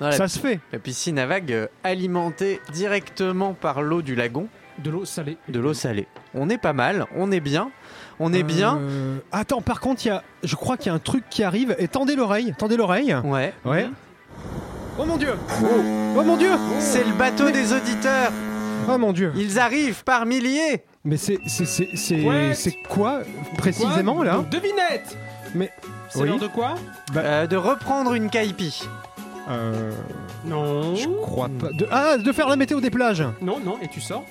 Non, 0.00 0.06
la, 0.08 0.12
ça 0.12 0.28
se 0.28 0.38
fait. 0.38 0.60
la 0.72 0.78
piscine 0.78 1.18
à 1.18 1.26
vagues 1.26 1.52
euh, 1.52 1.66
alimentée 1.84 2.60
directement 2.72 3.54
par 3.54 3.82
l'eau 3.82 4.02
du 4.02 4.14
lagon, 4.14 4.48
De 4.78 4.90
l'eau 4.90 5.04
salée. 5.04 5.36
de 5.48 5.58
l'eau 5.60 5.74
salée. 5.74 6.06
On 6.34 6.48
est 6.50 6.58
pas 6.58 6.72
mal, 6.72 7.06
on 7.16 7.32
est 7.32 7.40
bien, 7.40 7.70
on 8.20 8.32
est 8.32 8.42
bien. 8.42 8.78
Euh, 8.78 9.18
Attends, 9.32 9.60
par 9.62 9.80
contre, 9.80 10.04
il 10.04 10.08
y 10.08 10.10
a, 10.10 10.22
je 10.42 10.54
crois 10.56 10.76
qu'il 10.76 10.86
y 10.86 10.90
a 10.90 10.94
un 10.94 10.98
truc 10.98 11.24
qui 11.30 11.42
arrive. 11.44 11.74
Et 11.78 11.88
tendez 11.88 12.16
l'oreille, 12.16 12.54
tendez 12.58 12.76
l'oreille. 12.76 13.14
Ouais. 13.24 13.52
Ouais. 13.64 13.88
Oh 14.98 15.04
mon 15.04 15.16
dieu 15.16 15.34
Oh 16.16 16.22
mon 16.22 16.36
dieu 16.36 16.50
C'est 16.80 17.04
le 17.04 17.12
bateau 17.12 17.50
des 17.50 17.72
auditeurs. 17.72 18.32
Oh 18.90 18.98
mon 18.98 19.12
dieu 19.12 19.32
Ils 19.36 19.58
arrivent 19.58 20.02
par 20.04 20.26
milliers. 20.26 20.84
Mais 21.04 21.16
c'est 21.16 21.38
c'est 21.46 21.66
c'est 21.66 21.88
c'est 21.94 22.24
Ouais. 22.24 22.52
c'est 22.54 22.74
quoi 22.88 23.20
précisément 23.56 24.16
Quoi? 24.16 24.24
Là 24.24 24.44
Devinette 24.50 25.16
Mais 25.54 25.70
C'est 26.08 26.20
Oui. 26.22 26.28
l'heure 26.28 26.38
de 26.38 26.48
quoi? 26.48 26.74
Euh, 27.16 27.46
de 27.46 27.56
reprendre 27.56 28.14
une 28.14 28.28
caipi. 28.30 28.88
euh, 29.48 29.92
Non. 30.44 30.94
je 30.96 31.08
crois 31.08 31.48
pas. 31.60 31.68
De, 31.72 31.86
ah, 31.90 32.16
de 32.18 32.32
faire 32.32 32.48
la 32.48 32.56
météo 32.56 32.80
des 32.80 32.90
plages. 32.90 33.24
Non, 33.40 33.58
non, 33.64 33.78
et 33.82 33.88
tu 33.88 34.00
sors? 34.00 34.24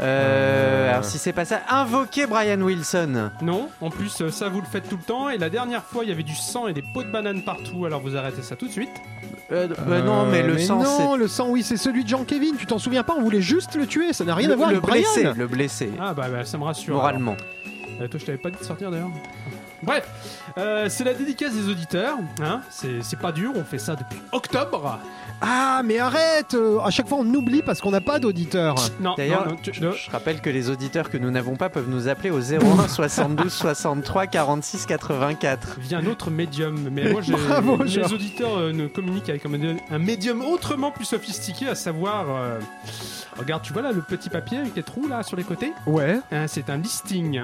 Euh, 0.00 0.86
Euh. 0.86 0.90
Alors 0.90 1.04
si 1.04 1.18
c'est 1.18 1.32
pas 1.32 1.44
ça, 1.44 1.60
invoquer 1.68 2.26
Brian 2.26 2.60
Wilson. 2.60 3.30
Non, 3.42 3.68
en 3.80 3.90
plus 3.90 4.20
euh, 4.22 4.30
ça 4.30 4.48
vous 4.48 4.60
le 4.60 4.66
faites 4.66 4.88
tout 4.88 4.96
le 4.96 5.02
temps 5.02 5.28
et 5.30 5.38
la 5.38 5.50
dernière 5.50 5.84
fois 5.84 6.04
il 6.04 6.08
y 6.08 6.12
avait 6.12 6.22
du 6.22 6.34
sang 6.34 6.66
et 6.68 6.72
des 6.72 6.82
pots 6.94 7.02
de 7.02 7.10
banane 7.10 7.42
partout 7.42 7.84
alors 7.86 8.00
vous 8.00 8.16
arrêtez 8.16 8.42
ça 8.42 8.56
tout 8.56 8.66
de 8.66 8.72
suite. 8.72 8.90
Euh, 9.52 9.68
bah 9.86 10.00
non, 10.00 10.26
mais 10.26 10.42
le 10.42 10.58
sang, 10.58 10.82
non, 10.82 11.16
le 11.16 11.26
sang, 11.26 11.48
oui, 11.48 11.62
c'est 11.64 11.76
celui 11.76 12.04
de 12.04 12.08
Jean-Kévin. 12.08 12.52
Tu 12.56 12.66
t'en 12.66 12.78
souviens 12.78 13.02
pas 13.02 13.14
On 13.18 13.22
voulait 13.22 13.40
juste 13.40 13.74
le 13.74 13.84
tuer. 13.86 14.12
Ça 14.12 14.24
n'a 14.24 14.34
rien 14.36 14.46
le, 14.46 14.52
à 14.54 14.56
voir 14.56 14.70
le 14.70 14.76
avec 14.76 14.88
Brian. 14.88 15.34
le 15.36 15.46
blessé, 15.48 15.90
Ah 16.00 16.14
bah, 16.14 16.28
bah, 16.30 16.44
ça 16.44 16.56
me 16.56 16.62
rassure. 16.64 16.94
moralement. 16.94 17.32
alors. 17.32 18.02
Euh, 18.02 18.08
toi 18.08 18.20
je 18.20 18.26
t'avais 18.26 18.38
pas 18.38 18.50
dit 18.50 18.58
de 18.60 18.64
sortir 18.64 18.90
d'ailleurs. 18.92 19.10
Bref, 19.82 20.06
euh, 20.58 20.86
c'est 20.88 21.04
la 21.04 21.14
dédicace 21.14 21.52
des 21.54 21.68
auditeurs. 21.68 22.16
Hein 22.42 22.60
c'est 22.70 23.02
c'est 23.02 23.18
pas 23.18 23.32
dur, 23.32 23.52
on 23.56 23.64
fait 23.64 23.78
ça 23.78 23.96
depuis 23.96 24.20
octobre. 24.32 24.98
Ah, 25.42 25.80
mais 25.82 25.98
arrête 25.98 26.52
euh, 26.52 26.80
À 26.80 26.90
chaque 26.90 27.08
fois, 27.08 27.16
on 27.22 27.34
oublie 27.34 27.62
parce 27.62 27.80
qu'on 27.80 27.90
n'a 27.92 28.02
pas 28.02 28.18
d'auditeurs. 28.18 28.74
Non, 29.00 29.14
D'ailleurs, 29.16 29.46
non, 29.46 29.52
non, 29.52 29.56
tu- 29.62 29.72
je, 29.72 29.82
non. 29.82 29.92
je 29.92 30.10
rappelle 30.10 30.42
que 30.42 30.50
les 30.50 30.68
auditeurs 30.68 31.08
que 31.08 31.16
nous 31.16 31.30
n'avons 31.30 31.56
pas 31.56 31.70
peuvent 31.70 31.88
nous 31.88 32.08
appeler 32.08 32.28
au 32.30 32.40
01 32.40 32.88
72 32.88 33.50
63 33.50 34.26
46 34.26 34.84
84. 34.84 35.78
via 35.80 35.96
un 35.98 36.04
autre 36.06 36.30
médium. 36.30 36.90
Mais 36.92 37.10
moi, 37.10 37.22
j'ai- 37.22 37.32
Bravo, 37.32 37.82
les 37.82 37.88
Georges. 37.88 38.12
auditeurs 38.12 38.58
euh, 38.58 38.72
ne 38.74 38.86
communiquent 38.86 39.30
avec 39.30 39.46
un 39.46 39.48
médium, 39.48 39.78
un 39.90 39.98
médium 39.98 40.42
autrement 40.44 40.90
plus 40.90 41.06
sophistiqué, 41.06 41.68
à 41.68 41.74
savoir. 41.74 42.26
euh, 42.28 42.58
regarde, 43.38 43.62
tu 43.62 43.72
vois 43.72 43.80
là 43.80 43.92
le 43.92 44.02
petit 44.02 44.28
papier 44.28 44.58
avec 44.58 44.76
les 44.76 44.82
trous 44.82 45.08
là 45.08 45.22
sur 45.22 45.38
les 45.38 45.44
côtés? 45.44 45.72
Ouais. 45.86 46.18
Hein, 46.32 46.48
C'est 46.48 46.68
un 46.68 46.76
listing. 46.76 47.40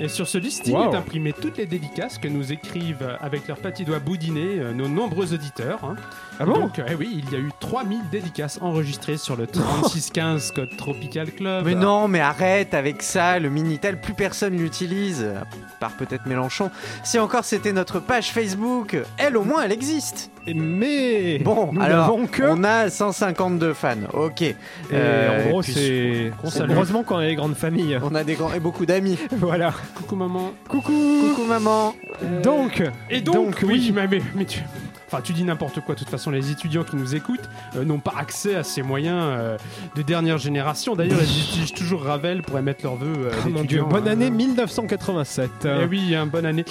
Et 0.00 0.08
sur 0.08 0.26
ce 0.28 0.38
listing 0.38 0.74
Wow. 0.74 0.92
est 0.92 0.96
imprimé 0.96 1.32
toutes 1.32 1.56
les 1.58 1.66
dédicaces 1.66 2.18
que 2.18 2.28
nous 2.28 2.52
écrivent 2.52 3.16
avec 3.20 3.46
leurs 3.48 3.58
petits 3.58 3.84
doigts 3.84 4.00
boudinés 4.00 4.58
euh, 4.58 4.72
nos 4.72 4.88
nombreux 4.88 5.32
auditeurs. 5.34 5.94
Ah 6.40 6.44
bon 6.46 6.54
Donc, 6.60 6.78
euh, 6.78 6.84
eh 6.90 6.94
oui, 6.94 7.22
il 7.24 7.32
y 7.32 7.36
a 7.36 7.38
eu 7.38 7.50
3000 7.60 8.00
dédicaces 8.10 8.58
enregistrées 8.60 9.16
sur 9.16 9.36
le 9.36 9.46
3615 9.48 10.50
code 10.52 10.76
Tropical 10.76 11.30
Club. 11.30 11.64
Mais 11.64 11.74
non, 11.74 12.08
mais 12.08 12.20
arrête 12.20 12.74
avec 12.74 13.02
ça, 13.02 13.38
le 13.38 13.50
Minitel, 13.50 14.00
plus 14.00 14.14
personne 14.14 14.56
l'utilise, 14.56 15.22
à 15.24 15.44
part 15.80 15.92
peut-être 15.92 16.26
Mélenchon. 16.26 16.70
Si 17.04 17.18
encore 17.18 17.44
c'était 17.44 17.72
notre 17.72 18.00
page 18.00 18.32
Facebook, 18.32 18.96
elle 19.18 19.36
au 19.36 19.44
moins 19.44 19.62
elle 19.62 19.72
existe. 19.72 20.30
Mais 20.54 21.38
Bon, 21.38 21.70
nous 21.72 21.80
alors, 21.80 22.18
que. 22.30 22.42
on 22.42 22.64
a 22.64 22.90
152 22.90 23.72
fans, 23.72 23.94
ok. 24.12 24.42
Et 24.42 24.56
Euh, 24.92 25.46
en 25.46 25.48
gros, 25.48 25.62
c'est. 25.62 26.32
Heureusement 26.68 27.02
qu'on 27.02 27.16
a 27.16 27.24
les 27.24 27.34
grandes 27.34 27.54
familles. 27.56 27.98
On 28.02 28.14
a 28.14 28.24
des 28.24 28.34
grands 28.34 28.52
et 28.52 28.60
beaucoup 28.60 28.84
d'amis. 28.84 29.18
voilà. 29.32 29.72
Coucou 29.94 30.16
maman. 30.16 30.52
Coucou. 30.68 30.92
Coucou 31.30 31.44
maman. 31.48 31.94
Donc. 32.42 32.82
Et 33.08 33.22
donc, 33.22 33.34
Donc, 33.34 33.56
oui, 33.62 33.68
oui. 33.86 33.92
mais, 33.94 34.06
mais- 34.06 34.22
mais 34.34 34.44
tu... 34.44 34.60
Enfin, 35.06 35.20
tu 35.22 35.32
dis 35.32 35.44
n'importe 35.44 35.80
quoi. 35.80 35.94
De 35.94 36.00
toute 36.00 36.10
façon, 36.10 36.30
les 36.30 36.50
étudiants 36.50 36.84
qui 36.84 36.96
nous 36.96 37.14
écoutent 37.14 37.48
euh, 37.76 37.84
n'ont 37.84 37.98
pas 37.98 38.14
accès 38.16 38.54
à 38.54 38.62
ces 38.62 38.82
moyens 38.82 39.18
euh, 39.20 39.56
de 39.96 40.02
dernière 40.02 40.38
génération. 40.38 40.96
D'ailleurs, 40.96 41.22
ils 41.22 41.40
utilisent 41.40 41.72
toujours 41.72 42.02
Ravel 42.02 42.42
pour 42.42 42.58
émettre 42.58 42.84
leurs 42.84 42.96
vœux. 42.96 43.30
mon 43.44 43.50
dieu, 43.50 43.62
d'étudiants, 43.62 43.88
bonne 43.88 44.08
année 44.08 44.30
1987. 44.30 45.50
Eh 45.64 45.84
oui, 45.84 46.14
hein, 46.14 46.26
bonne 46.26 46.46
année. 46.46 46.64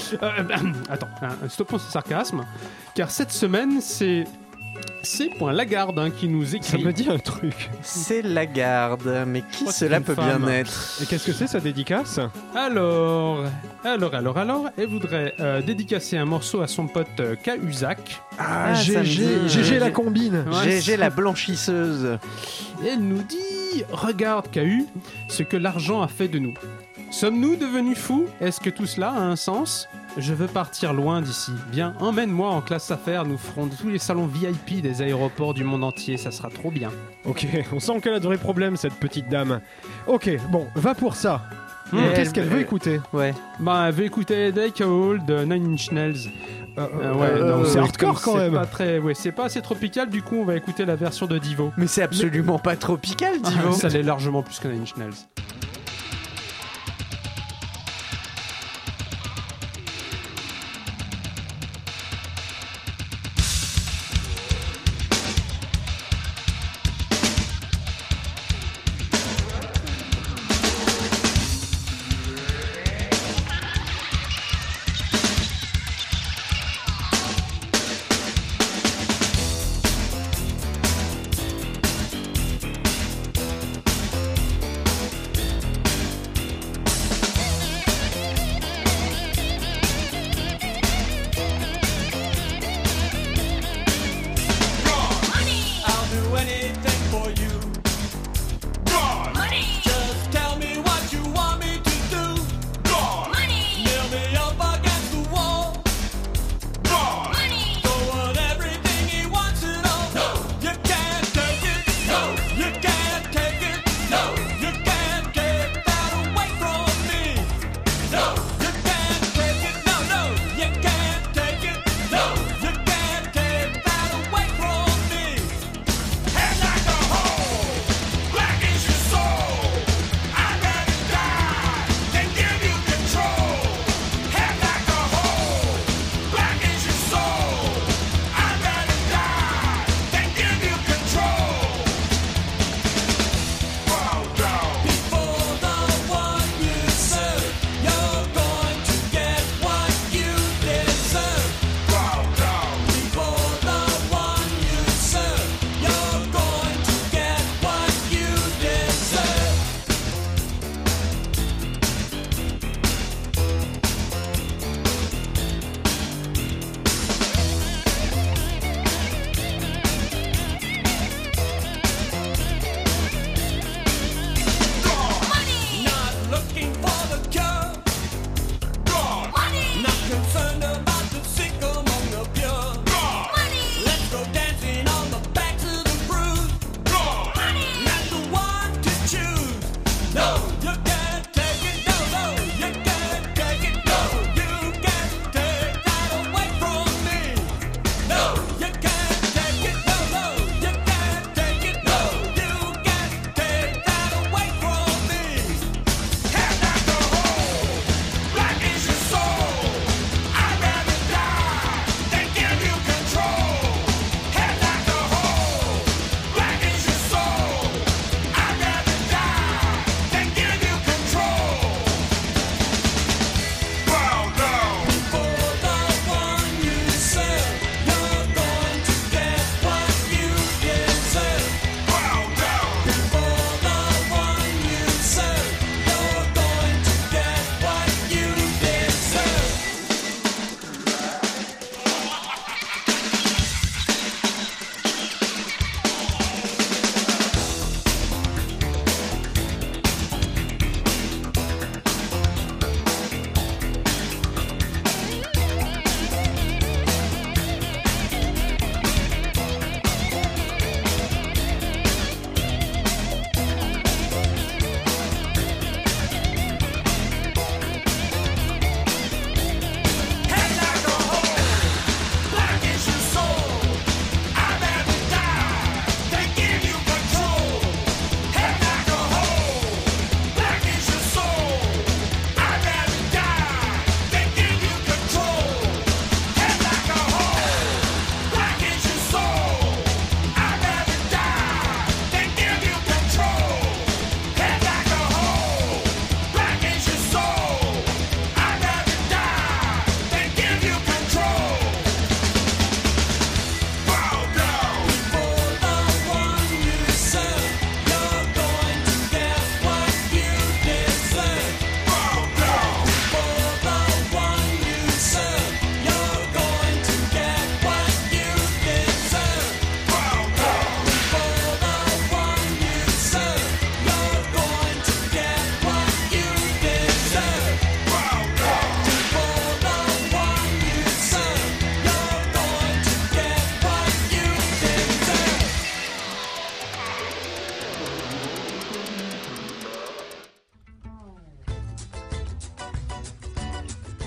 Attends, 0.89 1.09
hein, 1.21 1.29
stoppons 1.47 1.77
ce 1.77 1.91
sarcasme. 1.91 2.43
Car 2.95 3.11
cette 3.11 3.31
semaine, 3.31 3.81
c'est 3.81 4.25
c'est 5.01 5.29
Point 5.29 5.51
Lagarde 5.53 5.99
hein, 5.99 6.09
qui 6.09 6.27
nous 6.27 6.45
Ça 6.45 6.55
écrit. 6.57 6.83
me 6.83 6.93
dit 6.93 7.07
un 7.09 7.17
truc. 7.19 7.69
C'est 7.81 8.21
Lagarde, 8.21 9.25
mais 9.27 9.43
qui 9.51 9.65
c'est 9.65 9.85
cela 9.85 9.99
peut 9.99 10.15
femme. 10.15 10.43
bien 10.43 10.53
être 10.53 10.99
Et 11.01 11.05
qu'est-ce 11.05 11.25
que 11.25 11.33
c'est 11.33 11.47
sa 11.47 11.59
dédicace? 11.59 12.19
Alors, 12.55 13.43
alors, 13.83 14.15
alors, 14.15 14.37
alors, 14.37 14.69
elle 14.77 14.87
voudrait 14.87 15.33
euh, 15.39 15.61
dédicacer 15.61 16.17
un 16.17 16.25
morceau 16.25 16.61
à 16.61 16.67
son 16.67 16.87
pote 16.87 17.07
euh, 17.19 17.35
Cahuzac. 17.35 18.21
Ah, 18.39 18.73
ça 18.75 19.03
GG, 19.03 19.47
GG 19.47 19.79
la 19.79 19.91
combine. 19.91 20.45
Ouais, 20.51 20.79
GG 20.79 20.97
la 20.97 21.09
blanchisseuse. 21.09 22.17
Et 22.83 22.87
elle 22.89 23.01
nous 23.01 23.23
dit 23.23 23.83
Regarde, 23.91 24.49
Cahu, 24.51 24.85
ce 25.27 25.43
que 25.43 25.57
l'argent 25.57 26.01
a 26.01 26.07
fait 26.07 26.27
de 26.27 26.39
nous. 26.39 26.53
Sommes-nous 27.11 27.55
devenus 27.57 27.97
fous? 27.97 28.25
Est-ce 28.41 28.59
que 28.59 28.69
tout 28.71 28.85
cela 28.87 29.09
a 29.09 29.19
un 29.19 29.35
sens? 29.35 29.87
Je 30.17 30.34
veux 30.34 30.47
partir 30.47 30.93
loin 30.93 31.21
d'ici. 31.21 31.52
Viens, 31.71 31.95
emmène-moi 31.99 32.47
en 32.49 32.62
classe 32.62 32.91
affaires. 32.91 33.26
Nous 33.26 33.38
ferons 33.38 33.67
tous 33.67 33.89
les 33.89 33.97
salons 33.97 34.28
VIP 34.28 34.82
des 34.82 35.02
aéroports 35.02 35.54
du 35.56 35.63
monde 35.63 35.84
entier. 35.84 36.17
Ça 36.17 36.30
sera 36.32 36.49
trop 36.49 36.69
bien. 36.69 36.91
Ok, 37.26 37.47
on 37.73 37.80
sent 37.80 37.99
qu'elle 38.02 38.13
a 38.13 38.19
de 38.19 38.26
vrais 38.26 38.38
problèmes, 38.38 38.78
cette 38.78 38.93
petite 38.93 39.28
dame. 39.30 39.60
Ok, 40.06 40.30
bon, 40.52 40.67
va 40.76 40.93
pour 40.93 41.15
ça. 41.15 41.41
Elle- 41.91 42.13
Qu'est-ce 42.13 42.34
qu'elle 42.34 42.45
veut 42.47 42.58
elle- 42.58 42.62
écouter 42.63 43.02
Ouais. 43.12 43.34
Bah, 43.60 43.86
elle 43.88 43.93
veut 43.93 44.06
écouter 44.06 44.52
Take 44.54 44.84
a 44.84 44.88
Hold 44.88 45.26
de 45.26 45.43
Nine 45.45 45.73
Inch 45.73 45.91
Nails. 45.91 46.30
Euh, 46.78 46.88
Euh, 47.02 47.13
ouais, 47.13 47.28
euh, 47.30 47.58
non, 47.58 47.65
c'est 47.65 47.78
hardcore 47.80 48.21
quand 48.21 48.34
c'est 48.34 48.49
même. 48.49 48.54
Pas 48.54 48.65
très, 48.65 48.97
ouais, 48.99 49.13
c'est 49.13 49.32
pas 49.32 49.45
assez 49.45 49.62
tropical. 49.62 50.10
Du 50.10 50.21
coup, 50.23 50.38
on 50.38 50.45
va 50.45 50.56
écouter 50.56 50.86
la 50.86 50.95
version 50.95 51.28
de 51.28 51.38
Divo. 51.38 51.71
Mais 51.78 51.86
c'est 51.88 52.02
absolument 52.02 52.58
pas 52.60 52.76
tropical, 52.76 53.39
Divo. 53.41 53.71
Ça 53.73 53.89
l'est 53.89 54.02
largement 54.04 54.41
plus 54.41 54.60
que 54.60 54.67
Nine 54.67 54.82
Inch 54.84 54.95
Nails. 54.97 55.13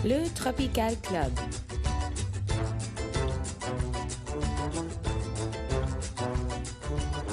Le 0.09 0.33
Tropical 0.37 0.95
Club. 1.03 1.33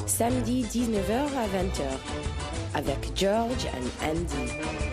Samedi 0.07 0.63
19h 0.63 1.21
à 1.37 1.45
20h 1.45 1.83
avec 2.73 3.11
George 3.15 3.67
and 3.75 4.09
Andy. 4.09 4.92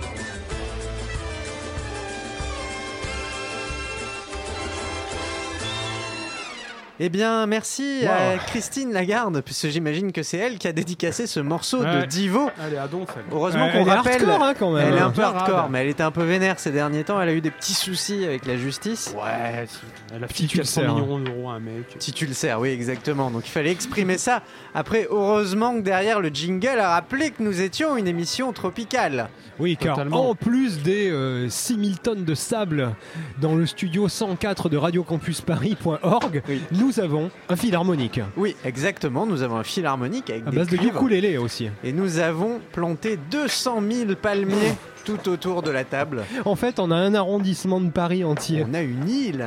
Eh 7.03 7.09
bien, 7.09 7.47
merci 7.47 8.01
Wow. 8.03 8.09
à 8.11 8.37
Christine 8.39 8.93
Lagarde, 8.93 9.41
puisque 9.43 9.69
j'imagine 9.69 10.13
que 10.13 10.23
c'est 10.23 10.37
elle 10.37 10.59
qui 10.59 10.69
a 10.69 10.73
dédicacé 10.73 11.27
ce 11.27 11.41
morceau 11.41 11.83
de. 11.83 12.05
Divo. 12.05 12.51
Allez, 12.63 12.77
à 12.77 12.87
donf, 12.89 13.09
elle. 13.17 13.23
Heureusement 13.33 13.65
Ouais, 13.67 13.73
qu'on 13.73 13.79
elle 13.83 13.89
est 13.89 13.93
rappelle. 13.93 14.13
hardcore, 14.29 14.43
hein, 14.45 14.55
quand 14.59 14.73
même. 14.73 14.87
Elle 14.89 14.95
est 14.99 15.01
un 15.01 15.11
peu 15.11 15.23
hardcore, 15.23 15.71
mais 15.71 15.81
elle 15.81 15.89
était 15.89 16.03
un 16.03 16.11
peu 16.11 16.25
vénère 16.25 16.59
ces 16.59 16.71
derniers 16.73 17.03
temps. 17.05 17.19
Elle 17.21 17.31
a 17.31 17.33
eu 17.33 17.41
des 17.41 17.51
petits 17.51 17.73
soucis 17.73 18.25
avec 18.27 18.45
la 18.45 18.59
justice. 18.59 19.15
Ouais, 19.17 19.65
si. 19.67 19.79
elle 20.11 20.17
a 20.25 20.27
le 20.27 20.27
400 20.27 20.65
sers. 20.83 20.93
millions 20.95 21.19
d'euros 21.19 21.49
à 21.49 21.55
un 21.55 21.61
mec. 21.61 21.97
Si 21.99 22.13
tu 22.13 22.27
le 22.27 22.35
sers, 22.35 22.61
oui, 22.61 22.69
exactement. 22.69 23.31
Donc 23.31 23.47
il 23.47 23.51
fallait 23.51 23.71
exprimer 23.73 24.19
ça. 24.19 24.43
Après, 24.75 25.07
heureusement 25.11 25.75
que 25.77 25.81
derrière 25.81 26.21
le 26.21 26.29
jingle 26.29 26.79
a 26.79 26.91
rappelé 26.91 27.31
que 27.31 27.43
nous 27.43 27.63
étions 27.63 27.97
une 27.97 28.09
émission 28.09 28.53
tropicale. 28.53 29.31
Oui, 29.59 29.77
car 29.79 29.95
Totalement. 29.97 30.31
en 30.31 30.35
plus 30.35 30.79
des 30.83 31.11
euh, 31.11 31.49
6000 31.51 31.99
tonnes 31.99 32.25
de 32.25 32.35
sable 32.35 32.95
dans 33.43 33.55
le 33.55 33.67
studio 33.67 34.09
104 34.09 34.69
de 34.71 34.77
radiocampusparis.org, 34.79 36.43
Oui. 36.49 36.63
nous 36.73 36.90
avons 36.99 37.31
un 37.49 37.57
philharmonique 37.57 38.21
Oui, 38.37 38.57
exactement. 38.65 39.27
Nous 39.27 39.43
avons 39.43 39.57
un 39.57 39.63
fil 39.65 39.87
harmonique 39.87 40.31
avec 40.31 40.47
à 40.47 40.51
des 40.51 40.57
base 40.57 40.69
de 40.69 40.77
cuivres. 40.77 40.97
ukulélé 40.97 41.37
aussi. 41.39 41.69
Et 41.85 41.93
nous 41.93 42.19
avons 42.19 42.61
planté 42.73 43.17
200 43.31 43.83
000 43.89 44.15
palmiers 44.21 44.73
tout 45.05 45.29
autour 45.29 45.63
de 45.63 45.71
la 45.71 45.85
table. 45.85 46.25
En 46.45 46.57
fait, 46.57 46.81
on 46.81 46.91
a 46.91 46.97
un 46.97 47.15
arrondissement 47.15 47.81
de 47.81 47.91
Paris 47.91 48.25
entier. 48.25 48.65
On 48.69 48.75
a 48.75 48.81
une 48.83 49.09
île, 49.09 49.47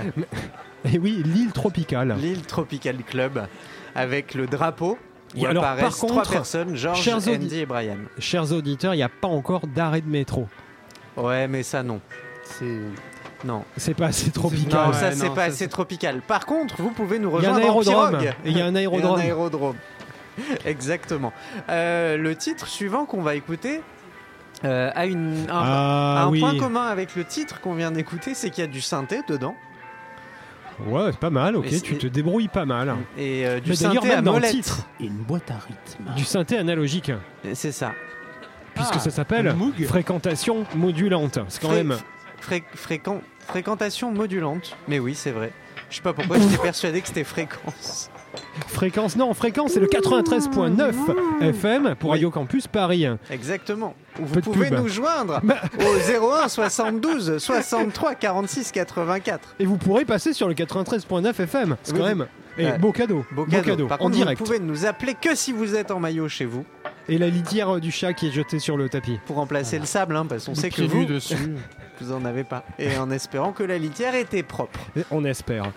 Et 0.92 0.98
oui, 1.00 1.22
l'île 1.26 1.52
tropicale. 1.52 2.16
l'île 2.22 2.42
Tropical 2.44 2.98
Club, 3.04 3.48
avec 3.96 4.34
le 4.36 4.46
drapeau. 4.48 4.98
Où 5.36 5.40
Et 5.40 5.48
alors, 5.48 5.64
par 5.64 5.74
apparaissent 5.74 5.98
trois 5.98 6.10
contre, 6.10 6.32
personnes, 6.32 6.76
Georges, 6.76 7.02
chers 7.02 7.18
audi- 7.28 7.36
Andy 7.36 7.60
et 7.62 7.66
Brian. 7.66 7.98
Chers 8.20 8.52
auditeurs, 8.52 8.94
il 8.94 8.98
n'y 8.98 9.04
a 9.04 9.10
pas 9.10 9.28
encore 9.28 9.66
d'arrêt 9.66 10.02
de 10.02 10.08
métro. 10.10 10.48
Ouais, 11.18 11.48
mais 11.48 11.64
ça 11.64 11.82
non. 11.82 12.00
C'est. 12.44 12.80
Non, 13.44 13.66
C'est 13.78 13.94
pas 13.94 14.08
assez 14.08 14.28
non 14.28 14.32
tropical. 14.34 14.88
Ouais, 14.90 14.94
ça 14.94 15.10
non, 15.10 15.16
c'est 15.18 15.30
pas 15.30 15.36
ça, 15.36 15.42
assez 15.44 15.68
tropical. 15.68 16.22
Par 16.22 16.46
contre, 16.46 16.82
vous 16.82 16.92
pouvez 16.92 17.20
nous 17.20 17.30
Il 17.40 17.44
y 17.44 17.46
a 17.46 17.50
un 17.50 17.54
rejoindre 17.54 18.16
aérodrome. 18.18 18.20
il 18.46 18.58
y 18.58 18.62
a 18.62 18.66
un 18.66 18.76
aérodrome. 18.76 19.20
Et 19.20 19.24
un 19.24 19.26
aérodrome. 19.26 19.76
Exactement. 20.66 21.34
Euh, 21.70 22.18
le 22.18 22.36
titre 22.36 22.68
suivant 22.68 23.06
qu'on 23.06 23.22
va 23.22 23.36
écouter 23.36 23.82
euh, 24.64 24.90
a, 24.96 25.06
une, 25.06 25.46
un, 25.50 25.54
Ah 25.54 26.22
a 26.22 26.24
un 26.24 26.30
oui. 26.30 26.40
point 26.40 26.58
commun 26.58 26.86
avec 26.88 27.16
le 27.16 27.26
titre 27.26 27.60
qu'on 27.62 27.74
vient 27.76 27.92
d'écouter, 27.92 28.34
c'est 28.34 28.50
qu'il 28.50 28.64
y 28.64 28.68
a 28.68 28.70
du 28.70 28.82
synthé 28.82 29.22
dedans. 29.28 29.56
Ouais, 30.88 31.10
c'est 31.12 31.20
pas 31.20 31.30
mal, 31.30 31.56
ok, 31.56 31.68
tu 31.84 31.98
te 32.00 32.08
débrouilles 32.08 32.48
pas 32.48 32.66
mal. 32.66 32.96
Et 33.18 33.46
euh, 33.46 33.60
du 33.60 33.70
Mais 33.72 33.76
d'ailleurs, 33.76 33.94
synthé 34.04 34.12
à 34.12 34.16
même 34.16 34.26
dans 34.26 34.40
le 34.40 34.48
titre, 34.48 34.88
Et 35.00 35.06
une 35.06 35.18
boîte 35.18 35.52
à 35.52 35.56
rythme. 35.56 36.16
du 36.16 36.24
synthé 36.24 36.58
analogique, 36.58 37.12
C'est 37.54 37.72
ça. 37.72 37.92
puisque 38.74 38.96
Ah, 38.96 39.00
ça 39.00 39.12
s'appelle 39.12 39.56
fréquentation 39.88 40.66
modulante. 40.76 41.38
C'est 41.50 41.62
quand 41.62 41.68
Fré- 41.70 41.84
même. 41.84 41.98
fré- 42.42 42.64
fréquent- 42.74 43.22
fréquentation 43.48 44.12
modulante. 44.12 44.76
Mais 44.88 45.00
oui, 45.00 45.16
c'est 45.16 45.32
vrai. 45.32 45.52
Je 45.90 45.98
sais 45.98 46.02
pas 46.02 46.14
pourquoi 46.14 46.40
j'étais 46.40 46.58
persuadé 46.62 47.02
que 47.02 47.08
c'était 47.08 47.24
fréquence. 47.24 48.10
Fréquence, 48.68 49.16
non, 49.16 49.32
fréquence, 49.36 49.74
c'est 49.74 49.80
le 49.80 49.86
93.9 49.88 50.94
FM 51.42 51.96
pour 52.00 52.10
Oui. 52.10 52.16
Radio 52.16 52.32
Campus 52.32 52.66
Paris. 52.68 53.06
Exactement. 53.30 53.94
Ou 54.20 54.26
vous 54.26 54.34
Peu 54.34 54.42
de 54.42 54.46
pouvez 54.46 54.70
pub. 54.70 54.80
nous 54.80 54.88
joindre 54.88 55.40
Bah. 55.44 55.58
au 55.80 56.32
01 56.42 56.48
72 56.48 57.38
63 57.38 58.16
46 58.16 58.72
84. 58.72 59.56
Et 59.60 59.66
vous 59.66 59.78
pourrez 59.78 60.06
passer 60.06 60.34
sur 60.34 60.48
le 60.48 60.56
93.9 60.56 61.40
FM. 61.42 61.76
C'est 61.84 61.94
Oui, 61.94 62.00
quand 62.00 62.06
même. 62.06 62.28
Et 62.58 62.66
Ouais. 62.66 62.78
beau 62.78 62.92
cadeau. 62.92 63.26
Beau 63.32 63.46
cadeau. 63.46 63.88
Par 63.88 64.00
en 64.02 64.06
contre, 64.06 64.16
direct. 64.16 64.40
vous 64.40 64.46
pouvez 64.46 64.60
nous 64.60 64.86
appeler 64.86 65.16
que 65.20 65.36
si 65.36 65.52
vous 65.52 65.76
êtes 65.76 65.92
en 65.92 66.00
maillot 66.00 66.28
chez 66.30 66.46
vous 66.46 66.66
Et 67.10 67.18
la 67.20 67.28
litière 67.28 67.80
du 67.80 67.92
chat 67.92 68.14
qui 68.14 68.28
est 68.28 68.32
jetée 68.32 68.60
sur 68.60 68.78
le 68.78 68.90
tapis. 68.90 69.20
pour 69.26 69.36
remplacer 69.38 69.78
le 69.80 69.86
sable, 69.86 70.16
hein, 70.16 70.26
parce 70.28 70.46
qu'on 70.46 70.56
sait 70.56 70.70
que 70.70 70.82
vous, 70.84 71.06
dessus. 71.06 71.36
vous 72.04 72.12
en 72.14 72.26
avez 72.26 72.44
pas. 72.44 72.64
Et 72.80 72.98
en 72.98 73.10
espérant 73.12 73.52
que 73.52 73.64
la 73.64 73.78
litière 73.78 74.16
était 74.16 74.44
propre. 74.44 74.80
On 75.12 75.24
espère. 75.26 75.72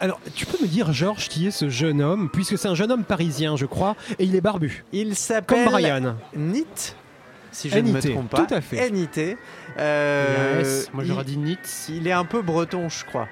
Alors, 0.00 0.20
tu 0.34 0.46
peux 0.46 0.58
me 0.60 0.66
dire, 0.66 0.92
Georges, 0.92 1.28
qui 1.28 1.46
est 1.46 1.50
ce 1.52 1.68
jeune 1.68 2.02
homme, 2.02 2.28
puisque 2.32 2.58
c'est 2.58 2.68
un 2.68 2.74
jeune 2.74 2.90
homme 2.90 3.04
parisien, 3.04 3.56
je 3.56 3.66
crois, 3.66 3.94
et 4.18 4.24
il 4.24 4.34
est 4.34 4.40
barbu, 4.40 4.84
Il 4.92 5.06
comme 5.06 5.14
s'appelle 5.14 5.68
Brian. 5.68 6.16
Nit, 6.34 6.66
si 7.52 7.70
je 7.70 7.78
ne 7.78 7.92
me 7.92 8.00
trompe 8.00 8.28
pas. 8.30 8.44
tout 8.44 8.52
à 8.54 8.60
fait. 8.60 8.90
NIT. 8.90 9.36
Euh, 9.78 10.58
Yes. 10.58 10.90
Moi 10.92 11.04
j'aurais 11.04 11.24
dit 11.24 11.36
Nit. 11.38 11.56
Il 11.88 12.06
est 12.08 12.12
un 12.12 12.24
peu 12.24 12.42
breton, 12.42 12.88
je 12.88 13.04
crois. 13.04 13.28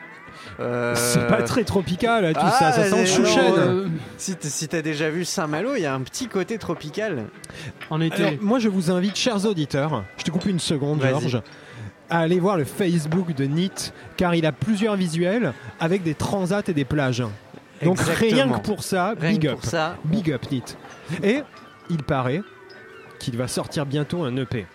Euh, 0.59 0.95
C'est 0.95 1.27
pas 1.27 1.43
très 1.43 1.65
tropical, 1.65 2.33
tout 2.33 2.41
ah, 2.43 2.51
ça, 2.51 2.73
ça 2.73 2.85
sent 2.85 3.07
chouchen. 3.07 3.53
euh, 3.59 3.87
Si 4.17 4.69
t'as 4.69 4.81
déjà 4.83 5.11
vu 5.11 5.25
Saint-Malo, 5.25 5.75
il 5.77 5.83
y 5.83 5.87
a 5.87 5.95
un 5.95 6.01
petit 6.01 6.29
côté 6.29 6.57
tropical. 6.59 7.27
En 7.91 8.01
été. 8.01 8.15
Alors, 8.25 8.33
moi, 8.41 8.59
je 8.59 8.69
vous 8.69 8.91
invite, 8.91 9.17
chers 9.17 9.45
auditeurs, 9.45 10.05
je 10.19 10.23
te 10.25 10.31
coupe 10.31 10.47
une 10.47 10.61
seconde. 10.61 11.03
Georges, 11.03 11.41
à 12.11 12.19
aller 12.19 12.41
voir 12.41 12.57
le 12.57 12.65
Facebook 12.65 13.35
de 13.35 13.45
NIT, 13.45 13.93
car 14.17 14.35
il 14.35 14.45
a 14.47 14.53
plusieurs 14.53 14.97
visuels 14.97 15.53
avec 15.79 16.03
des 16.03 16.15
transats 16.15 16.63
et 16.69 16.73
des 16.75 16.85
plages. 16.85 17.23
Donc 17.83 17.99
rien 18.01 18.49
que 18.49 18.61
pour 18.61 18.83
ça, 18.83 19.15
Rien 19.19 19.33
big 19.33 19.47
up. 19.47 19.59
ça, 19.63 19.97
Big 20.05 20.31
up, 20.33 20.43
NIT. 20.51 20.77
Et 21.23 21.43
il 21.89 22.03
paraît 22.03 22.43
qu'il 23.19 23.37
va 23.37 23.49
sortir 23.49 23.87
bientôt 23.87 24.25
un 24.25 24.37
EP. 24.37 24.67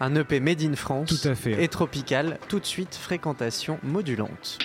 un 0.00 0.14
EP 0.16 0.40
made 0.40 0.62
in 0.62 0.74
France. 0.74 1.08
Tout 1.08 1.28
à 1.28 1.34
fait. 1.34 1.62
Et 1.62 1.68
tropical, 1.68 2.38
tout 2.48 2.58
de 2.60 2.66
suite 2.66 2.94
fréquentation 2.94 3.78
modulante. 3.82 4.58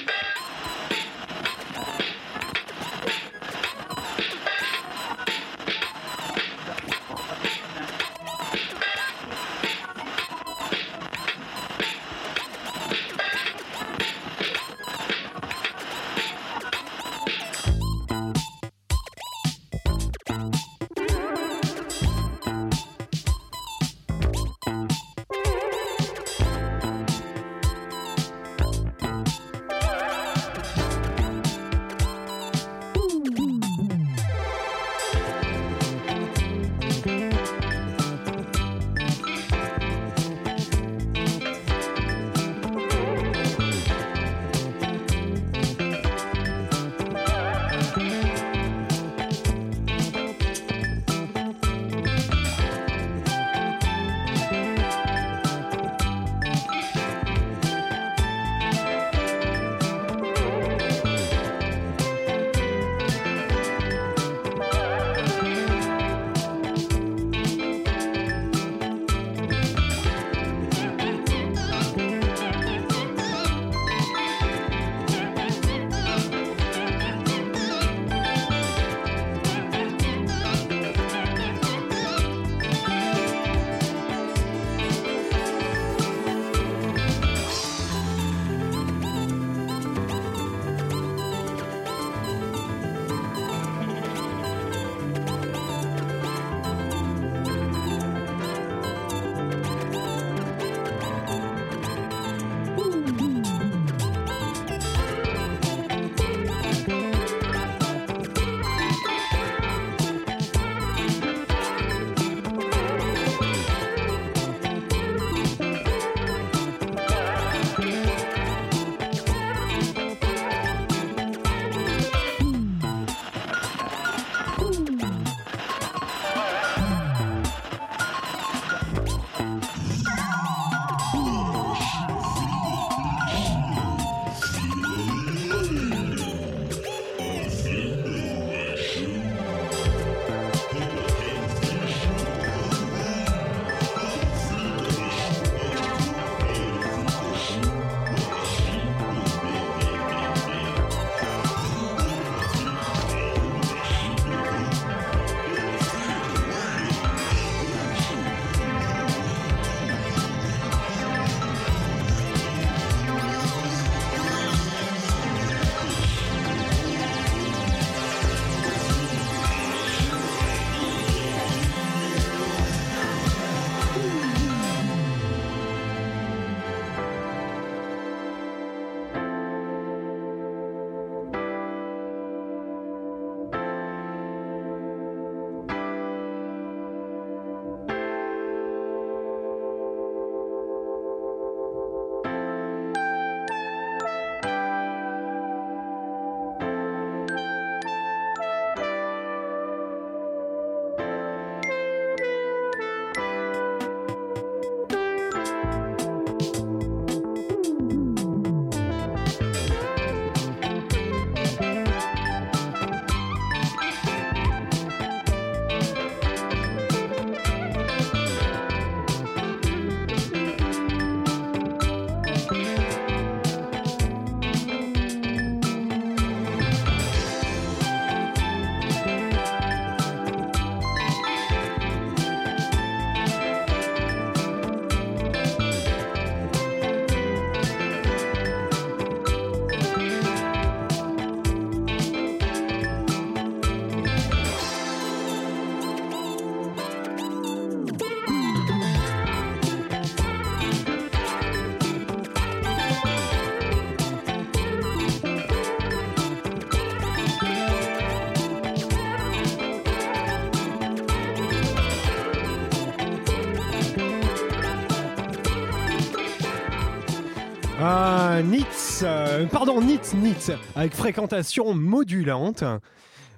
Ah, 267.88 268.40
Nitz, 268.44 269.04
euh, 269.04 269.46
pardon, 269.46 269.80
Nitz, 269.80 270.16
Nitz, 270.16 270.50
avec 270.76 270.96
fréquentation 270.96 271.72
modulante. 271.76 272.64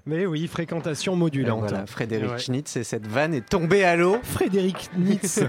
Mais 0.05 0.25
oui, 0.25 0.47
fréquentation 0.47 1.15
Et 1.15 1.17
modulante. 1.17 1.67
voilà, 1.67 1.85
Frédéric 1.85 2.31
Ouais. 2.31 2.37
Schnitz 2.39 2.77
et 2.77 2.85
cette 2.85 3.05
vanne 3.07 3.33
est 3.33 3.45
tombée 3.49 3.83
à 3.83 3.97
l'eau. 3.97 4.19
Frédéric 4.23 4.89
Nitz. 4.97 5.41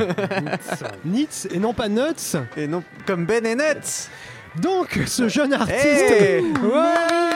Nitz 1.05 1.47
et 1.53 1.61
non 1.61 1.75
pas 1.75 1.89
Nuts. 1.89 2.37
Et 2.57 2.67
non, 2.67 2.83
comme 3.07 3.25
Ben 3.25 3.47
et 3.47 3.55
Nuts. 3.55 4.09
Donc, 4.61 4.99
ce 5.07 5.29
jeune 5.29 5.53
artiste. 5.53 5.77
Hey 5.87 6.43
Ouais. 6.43 7.31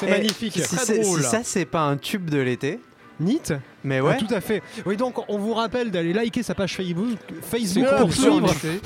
C'est 0.00 0.06
Eh, 0.06 0.10
magnifique. 0.10 0.54
Si 0.54 0.76
ça, 1.22 1.40
c'est 1.44 1.66
pas 1.66 1.82
un 1.82 1.98
tube 1.98 2.30
de 2.30 2.38
l'été. 2.40 2.80
Nit 3.20 3.52
Mais 3.84 4.00
ouais. 4.00 4.16
Ah, 4.16 4.24
tout 4.24 4.34
à 4.34 4.40
fait. 4.40 4.62
Oui, 4.86 4.96
donc 4.96 5.16
on 5.28 5.38
vous 5.38 5.54
rappelle 5.54 5.90
d'aller 5.90 6.12
liker 6.12 6.42
sa 6.42 6.54
page 6.54 6.74
Facebook, 6.76 7.18
Facebook 7.42 7.86
pour 7.98 8.12
suivre 8.12 8.44
invité. 8.44 8.80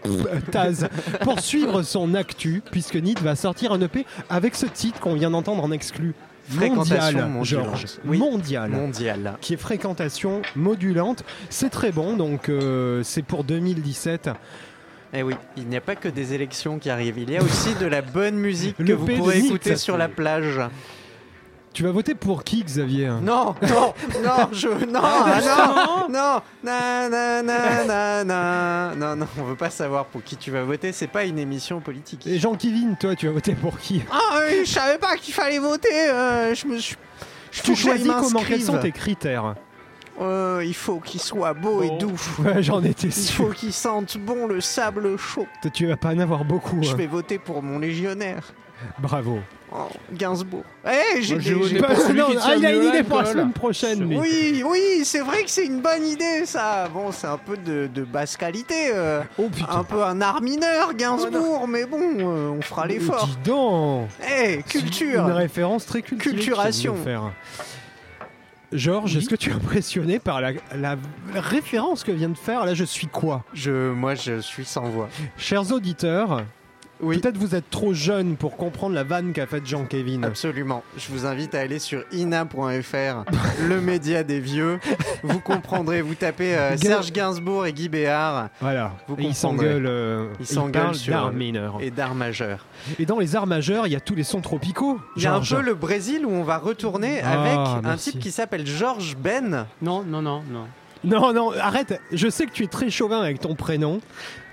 Taz, 0.50 0.88
pour 1.20 1.40
suivre 1.40 1.82
son 1.82 2.14
actu, 2.14 2.62
puisque 2.70 2.96
Nit 2.96 3.16
va 3.22 3.36
sortir 3.36 3.72
un 3.72 3.80
EP 3.80 4.06
avec 4.28 4.54
ce 4.54 4.66
titre 4.66 5.00
qu'on 5.00 5.14
vient 5.14 5.30
d'entendre 5.30 5.62
en 5.62 5.70
exclu. 5.70 6.14
Fréquentation 6.48 7.28
Mondial. 7.28 7.64
Georges. 7.64 7.84
Oui. 8.04 8.18
Mondial. 8.18 8.70
Mondial. 8.70 9.36
Qui 9.40 9.54
est 9.54 9.56
fréquentation 9.56 10.42
modulante. 10.54 11.24
C'est 11.50 11.70
très 11.70 11.90
bon, 11.90 12.16
donc 12.16 12.48
euh, 12.48 13.02
c'est 13.02 13.22
pour 13.22 13.42
2017. 13.42 14.30
Eh 15.12 15.22
oui, 15.22 15.34
il 15.56 15.66
n'y 15.66 15.76
a 15.76 15.80
pas 15.80 15.96
que 15.96 16.08
des 16.08 16.34
élections 16.34 16.78
qui 16.78 16.90
arrivent. 16.90 17.18
Il 17.18 17.30
y 17.30 17.36
a 17.36 17.42
aussi 17.42 17.74
de 17.80 17.86
la 17.86 18.02
bonne 18.02 18.36
musique 18.36 18.76
que 18.76 18.92
vous 18.92 19.06
pourrez 19.06 19.38
écouter 19.38 19.76
sur 19.76 19.96
la 19.96 20.08
plage. 20.08 20.60
Tu 21.76 21.82
vas 21.82 21.90
voter 21.90 22.14
pour 22.14 22.42
qui, 22.42 22.64
Xavier? 22.64 23.10
Non, 23.20 23.54
non, 23.60 23.92
non, 24.24 24.48
je, 24.50 24.66
non, 24.86 25.00
ah, 25.04 26.06
non, 26.08 26.08
non, 26.08 26.40
na, 26.64 27.42
na. 28.24 28.24
non, 28.94 29.14
non, 29.14 29.26
on 29.38 29.42
veut 29.42 29.56
pas 29.56 29.68
savoir 29.68 30.06
pour 30.06 30.22
qui 30.22 30.38
tu 30.38 30.50
vas 30.50 30.64
voter. 30.64 30.92
C'est 30.92 31.06
pas 31.06 31.26
une 31.26 31.38
émission 31.38 31.80
politique. 31.80 32.26
Et 32.26 32.38
Jean-Kevin, 32.38 32.96
toi, 32.98 33.14
tu 33.14 33.26
vas 33.26 33.34
voter 33.34 33.54
pour 33.54 33.78
qui? 33.78 34.02
Ah, 34.10 34.38
oui, 34.48 34.60
je 34.64 34.70
savais 34.70 34.96
pas 34.96 35.16
qu'il 35.16 35.34
fallait 35.34 35.58
voter. 35.58 35.92
euh, 35.92 36.54
je 36.54 36.66
me 36.66 36.78
suis. 36.78 36.96
je 37.52 37.60
Tu 37.60 37.76
choisis 37.76 38.10
comment 38.10 38.40
Quels 38.40 38.62
sont 38.62 38.78
tes 38.78 38.92
critères? 38.92 39.54
Euh, 40.18 40.62
il 40.64 40.74
faut 40.74 41.00
qu'il 41.00 41.20
soit 41.20 41.52
beau 41.52 41.82
et 41.82 41.90
doux. 41.98 42.18
Ouais, 42.42 42.62
j'en 42.62 42.82
étais 42.82 43.08
Il 43.08 43.12
sûr. 43.12 43.48
faut 43.48 43.52
qu'il 43.52 43.74
sente 43.74 44.16
bon 44.16 44.46
le 44.46 44.62
sable 44.62 45.18
chaud. 45.18 45.46
Tu 45.74 45.86
vas 45.86 45.98
pas 45.98 46.14
en 46.14 46.18
avoir 46.20 46.46
beaucoup. 46.46 46.78
Je 46.80 46.92
hein. 46.92 46.96
vais 46.96 47.06
voter 47.06 47.38
pour 47.38 47.62
mon 47.62 47.78
légionnaire. 47.78 48.54
Bravo. 48.98 49.40
Oh, 49.72 49.88
Gainsbourg. 50.12 50.62
Eh, 50.86 51.20
j'ai 51.22 51.34
Moi, 51.34 51.42
j'ai 51.42 51.78
celui 51.96 52.20
non, 52.20 52.26
qui 52.30 52.36
ah, 52.40 52.54
il 52.56 52.64
a 52.66 52.72
une 52.72 52.84
idée 52.84 53.02
pour 53.02 53.18
la 53.18 53.24
semaine 53.26 53.52
prochaine, 53.52 54.08
lui. 54.08 54.16
Oui, 54.16 54.62
oui, 54.64 55.00
c'est 55.04 55.20
vrai 55.20 55.42
que 55.44 55.50
c'est 55.50 55.66
une 55.66 55.80
bonne 55.80 56.06
idée, 56.06 56.46
ça. 56.46 56.88
Bon, 56.88 57.10
c'est 57.10 57.26
un 57.26 57.36
peu 57.38 57.56
de, 57.56 57.88
de 57.92 58.04
basse 58.04 58.36
qualité. 58.36 58.90
euh, 58.94 59.22
Oh 59.38 59.48
putain. 59.48 59.66
un 59.70 59.82
peu 59.84 60.02
un 60.04 60.20
art 60.20 60.40
mineur, 60.40 60.94
Gainsbourg, 60.94 61.66
mais 61.68 61.84
bon, 61.84 61.98
euh, 62.00 62.50
on 62.50 62.62
fera 62.62 62.86
l'effort. 62.86 63.26
Dis 63.26 63.50
donc 63.50 64.08
Eh, 64.30 64.54
Une 64.56 64.62
culture 64.62 65.24
référence 65.26 65.84
très 65.86 66.02
culturelle. 66.02 66.36
Culturation. 66.38 66.94
Georges, 68.72 69.16
est-ce 69.16 69.28
que 69.28 69.36
tu 69.36 69.50
es 69.50 69.52
impressionné 69.52 70.18
par 70.18 70.40
la, 70.40 70.52
la 70.74 70.96
référence 71.34 72.02
que 72.02 72.10
vient 72.12 72.28
de 72.28 72.36
faire? 72.36 72.64
Là, 72.66 72.74
je 72.74 72.84
suis 72.84 73.06
quoi? 73.06 73.44
Je, 73.54 73.90
Moi, 73.92 74.14
je 74.16 74.40
suis 74.40 74.64
sans 74.64 74.82
voix. 74.84 75.08
Chers 75.38 75.70
auditeurs, 75.72 76.42
Oui, 77.00 77.18
peut-être 77.18 77.36
vous 77.36 77.54
êtes 77.54 77.68
trop 77.68 77.92
jeunes 77.92 78.36
pour 78.36 78.56
comprendre 78.56 78.94
la 78.94 79.04
vanne 79.04 79.32
qu'a 79.34 79.46
faite 79.46 79.66
Jean-Kevin. 79.66 80.24
absolument. 80.24 80.82
Je 80.96 81.08
vous 81.10 81.26
invite 81.26 81.54
à 81.54 81.60
aller 81.60 81.78
sur 81.78 82.02
ina.fr, 82.12 83.24
le 83.68 83.80
média 83.80 84.22
des 84.22 84.40
vieux. 84.40 84.78
Vous 85.22 85.40
comprendrez, 85.40 86.00
vous 86.00 86.14
tapez 86.14 86.56
euh, 86.56 86.76
Serge 86.76 87.12
Gainsbourg 87.12 87.66
et 87.66 87.72
Guy 87.72 87.88
Béard 87.90 88.48
Voilà. 88.60 88.92
Vous 89.08 89.14
Et 89.18 89.24
il 89.24 89.26
comprendrez. 89.28 89.34
s'engueule. 89.34 89.86
euh, 89.86 90.28
Il 90.38 90.42
il 90.42 90.46
s'engueule 90.46 90.82
parle 90.84 90.94
sur- 90.94 91.12
d'art 91.12 91.32
mineur. 91.32 91.78
et 91.80 91.90
d'art 91.90 92.14
majeur. 92.14 92.64
Et 92.98 93.04
dans 93.06 93.18
les 93.18 93.36
arts 93.36 93.46
majeurs, 93.46 93.86
il 93.86 93.92
y 93.92 93.96
a 93.96 94.00
tous 94.00 94.14
les 94.14 94.24
sons 94.24 94.40
tropicaux. 94.40 94.98
Il 95.16 95.22
y 95.22 95.26
a 95.26 95.34
un 95.34 95.40
peu 95.40 95.60
le 95.60 95.74
Brésil 95.74 96.24
où 96.24 96.30
on 96.30 96.44
va 96.44 96.56
retourner 96.58 97.20
Ah, 97.22 97.40
avec 97.42 97.52
un 97.58 97.80
merci. 97.82 98.12
type 98.12 98.20
qui 98.22 98.30
s'appelle 98.30 98.66
Georges 98.66 99.16
Ben. 99.18 99.66
Non, 99.82 100.02
non, 100.02 100.22
non, 100.22 100.42
non. 100.50 100.66
Non, 101.04 101.32
non, 101.32 101.52
arrête. 101.52 102.00
Je 102.12 102.28
sais 102.28 102.46
que 102.46 102.52
tu 102.52 102.64
es 102.64 102.66
très 102.68 102.90
chauvin 102.90 103.20
avec 103.20 103.40
ton 103.40 103.54
prénom. 103.54 104.00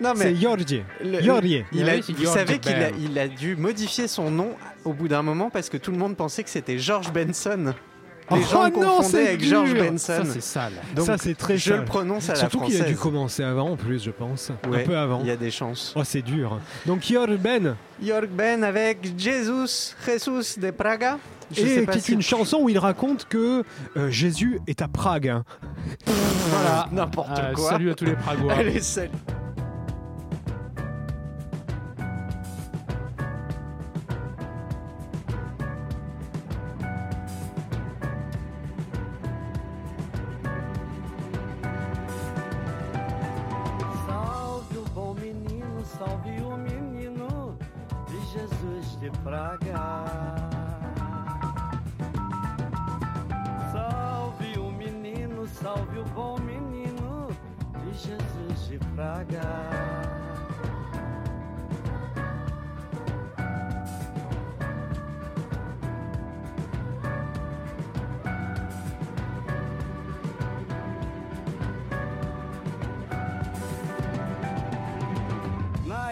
Non 0.02 0.14
C'est 0.16 0.36
Giorgi. 0.36 0.82
Le- 1.04 1.22
Giorgi. 1.22 1.64
Il 1.72 1.90
a, 1.90 1.96
Oui, 1.96 2.04
c'est 2.06 2.14
vous 2.14 2.24
George 2.24 2.38
savez 2.38 2.60
qu'il 2.60 2.74
a, 2.76 2.90
il 2.92 3.18
a 3.18 3.28
dû 3.28 3.56
modifier 3.56 4.08
son 4.08 4.30
nom 4.30 4.50
au 4.86 4.94
bout 4.94 5.08
d'un 5.08 5.22
moment 5.24 5.50
parce 5.50 5.70
que 5.70 5.78
tout 5.78 5.92
le 5.92 5.98
monde 5.98 6.16
pensait 6.16 6.44
que 6.44 6.50
c'était 6.50 6.78
George 6.78 7.12
Benson. 7.12 7.74
Les 8.32 8.38
Oh 8.40 8.50
gens 8.52 8.64
non, 8.64 8.72
confondaient 8.72 9.04
c'est 9.10 9.28
avec 9.28 9.40
dur. 9.42 9.50
George 9.50 9.70
Ça, 9.98 10.20
Benson. 10.20 10.32
c'est 10.34 10.42
sale. 10.42 10.72
Donc, 10.96 11.06
ça, 11.06 11.18
c'est 11.18 11.36
très 11.36 11.58
je 11.58 11.70
sale. 11.72 11.80
le 11.80 11.86
prononce 11.86 12.30
à 12.30 12.34
la 12.34 12.40
Surtout 12.40 12.60
qu'il 12.62 12.76
française. 12.76 12.82
a 12.88 12.90
dû 12.90 12.96
commencer 12.96 13.44
avant, 13.44 13.72
en 13.72 13.76
plus, 13.76 14.02
je 14.02 14.12
pense. 14.12 14.50
Ouais, 14.70 14.82
un 14.84 14.86
peu 14.86 14.98
avant. 14.98 15.20
Il 15.22 15.28
y 15.28 15.32
a 15.32 15.36
des 15.36 15.52
chances. 15.52 15.94
Oh, 15.98 16.04
c'est 16.06 16.22
dur. 16.22 16.58
Donc, 16.86 17.02
Giorgi 17.04 17.36
Ben, 17.38 17.76
York 18.02 18.30
Ben 18.32 18.64
avec 18.64 19.00
Jesus, 19.20 19.94
Jesus 20.06 20.58
de 20.58 20.72
Praga. 20.72 21.20
Je 21.52 21.62
sais 21.62 21.76
et 21.76 21.86
pas 21.86 21.92
qui 21.92 21.98
est 21.98 22.02
si- 22.02 22.14
une 22.14 22.22
chanson 22.22 22.60
où 22.62 22.70
il 22.70 22.78
raconte 22.80 23.28
que 23.28 23.64
euh, 23.98 24.10
Jésus 24.10 24.60
est 24.68 24.82
à 24.82 24.88
Prague. 24.88 25.42
Voilà, 26.06 26.88
n'importe 26.92 27.30
Ah, 27.36 27.52
quoi. 27.54 27.70
salut 27.72 27.92
à 27.92 27.96
tous 27.96 28.06
les 28.06 28.16
Pragois. 28.16 28.54
Allez, 28.54 28.80
salut. 28.82 29.10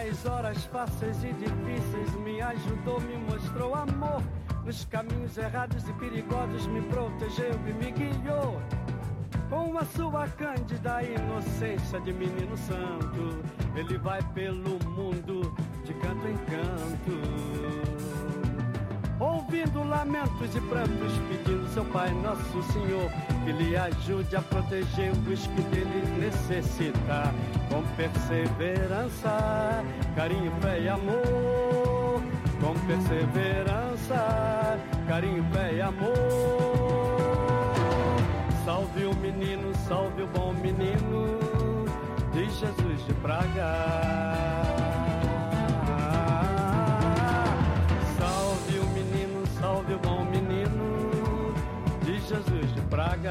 Nas 0.04 0.26
horas 0.26 0.64
fáceis 0.64 1.22
e 1.22 1.32
difíceis 1.32 2.12
me 2.24 2.40
ajudou, 2.40 3.00
me 3.02 3.16
mostrou 3.18 3.72
amor. 3.72 4.20
Nos 4.64 4.84
caminhos 4.86 5.38
errados 5.38 5.88
e 5.88 5.92
perigosos 5.92 6.66
me 6.66 6.82
protegeu 6.82 7.54
e 7.68 7.72
me 7.72 7.92
guiou. 7.92 8.60
Com 9.48 9.78
a 9.78 9.84
sua 9.84 10.26
cândida 10.26 11.04
inocência 11.04 12.00
de 12.00 12.12
menino 12.12 12.56
santo, 12.56 13.44
ele 13.76 13.96
vai 13.98 14.20
pelo 14.32 14.76
mundo 14.90 15.54
de 15.84 15.94
canto 15.94 16.26
em 16.26 16.36
canto. 16.36 17.51
Ouvindo 19.52 19.84
lamentos 19.86 20.56
e 20.56 20.60
prantos, 20.62 21.12
pedindo 21.28 21.68
seu 21.74 21.84
Pai 21.84 22.10
Nosso 22.10 22.62
Senhor 22.72 23.10
que 23.44 23.52
lhe 23.52 23.76
ajude 23.76 24.34
a 24.34 24.40
proteger 24.40 25.12
os 25.30 25.46
que 25.46 25.60
dele 25.64 26.02
necessita. 26.18 27.34
Com 27.68 27.82
perseverança, 27.94 29.84
carinho, 30.16 30.50
fé 30.62 30.80
e 30.80 30.88
amor. 30.88 32.22
Com 32.62 32.72
perseverança, 32.86 34.78
carinho, 35.06 35.44
fé 35.52 35.74
e 35.74 35.82
amor. 35.82 36.14
Salve 38.64 39.04
o 39.04 39.14
menino, 39.16 39.70
salve 39.86 40.22
o 40.22 40.26
bom 40.28 40.54
menino 40.54 41.38
de 42.32 42.44
Jesus 42.46 43.04
de 43.04 43.12
Praga. 43.20 44.81
Nas 53.22 53.30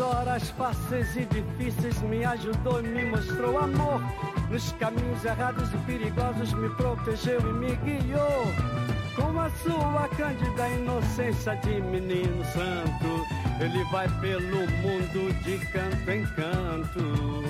horas 0.00 0.50
fáceis 0.50 1.16
e 1.16 1.24
difíceis 1.26 2.00
me 2.02 2.24
ajudou 2.24 2.80
e 2.80 2.88
me 2.88 3.04
mostrou 3.04 3.58
amor. 3.58 4.02
Nos 4.50 4.72
caminhos 4.72 5.24
errados 5.24 5.72
e 5.72 5.76
perigosos 5.86 6.52
me 6.54 6.68
protegeu 6.70 7.38
e 7.40 7.52
me 7.52 7.76
guiou. 7.76 8.85
Com 9.16 9.40
a 9.40 9.50
sua 9.50 10.08
cândida 10.16 10.68
inocência 10.68 11.56
de 11.56 11.80
menino 11.80 12.44
santo, 12.44 13.26
ele 13.60 13.82
vai 13.90 14.08
pelo 14.20 14.58
mundo 14.82 15.32
de 15.42 15.58
canto 15.66 16.10
em 16.10 16.24
canto. 16.26 17.46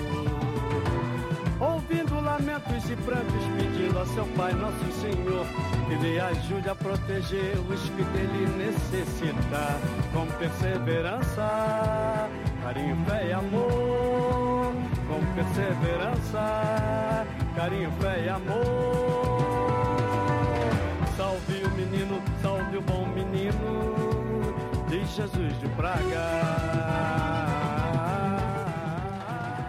lamentos 2.37 2.89
e 2.89 2.95
prantos 2.97 3.43
pedindo 3.57 3.99
a 3.99 4.05
seu 4.05 4.25
Pai 4.35 4.53
Nosso 4.53 4.91
Senhor 5.01 5.45
que 5.87 5.95
lhe 5.95 6.19
ajude 6.19 6.69
a 6.69 6.75
proteger 6.75 7.57
os 7.69 7.81
que 7.89 8.03
dele 8.03 8.47
necessita 8.57 9.79
com 10.13 10.27
perseverança, 10.37 12.29
carinho, 12.63 12.97
fé 13.05 13.27
e 13.27 13.33
amor, 13.33 14.73
com 15.07 15.25
perseverança, 15.35 17.25
carinho, 17.55 17.91
fé 17.99 18.23
e 18.25 18.29
amor. 18.29 19.26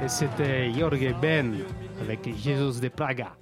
Et 0.04 0.08
c'était 0.08 0.72
Jorge 0.72 1.14
Ben 1.20 1.54
avec 2.00 2.28
Jesus 2.36 2.80
de 2.80 2.88
Praga, 2.88 3.32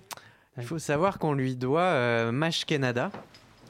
Il 0.59 0.65
faut 0.65 0.79
savoir 0.79 1.19
qu'on 1.19 1.35
lui 1.35 1.55
doit 1.55 1.81
euh, 1.83 2.33
Mash 2.33 2.65
Canada, 2.65 3.11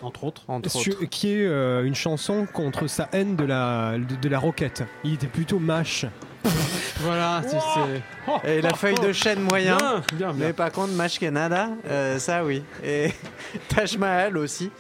entre 0.03 0.25
autres. 0.25 0.45
entre 0.49 0.71
Sur- 0.71 0.95
autres. 0.95 1.05
qui 1.07 1.33
est 1.35 1.47
euh, 1.47 1.85
une 1.85 1.95
chanson 1.97 2.47
contre 2.53 2.87
sa 2.87 3.09
haine 3.13 3.35
de 3.37 3.45
la, 3.45 3.97
de, 3.99 4.15
de 4.15 4.29
la 4.29 4.39
roquette. 4.39 4.85
Il 5.05 5.15
était 5.15 5.27
plutôt 5.27 5.59
mâche. 5.59 6.07
Voilà, 7.01 7.43
tu 7.43 7.51
sais. 7.51 8.51
Et 8.51 8.63
la 8.63 8.73
feuille 8.73 8.99
de 8.99 9.13
chêne 9.13 9.41
moyen. 9.41 9.77
Bien, 9.77 10.03
bien, 10.15 10.33
bien. 10.33 10.47
Mais 10.47 10.53
par 10.55 10.73
contre, 10.73 10.93
Mash 10.95 11.19
Canada, 11.19 11.69
euh, 11.87 12.19
ça 12.19 12.43
oui. 12.43 12.63
Et 12.83 13.13
Taj 13.69 13.99
Mahal 13.99 14.39
aussi. 14.39 14.71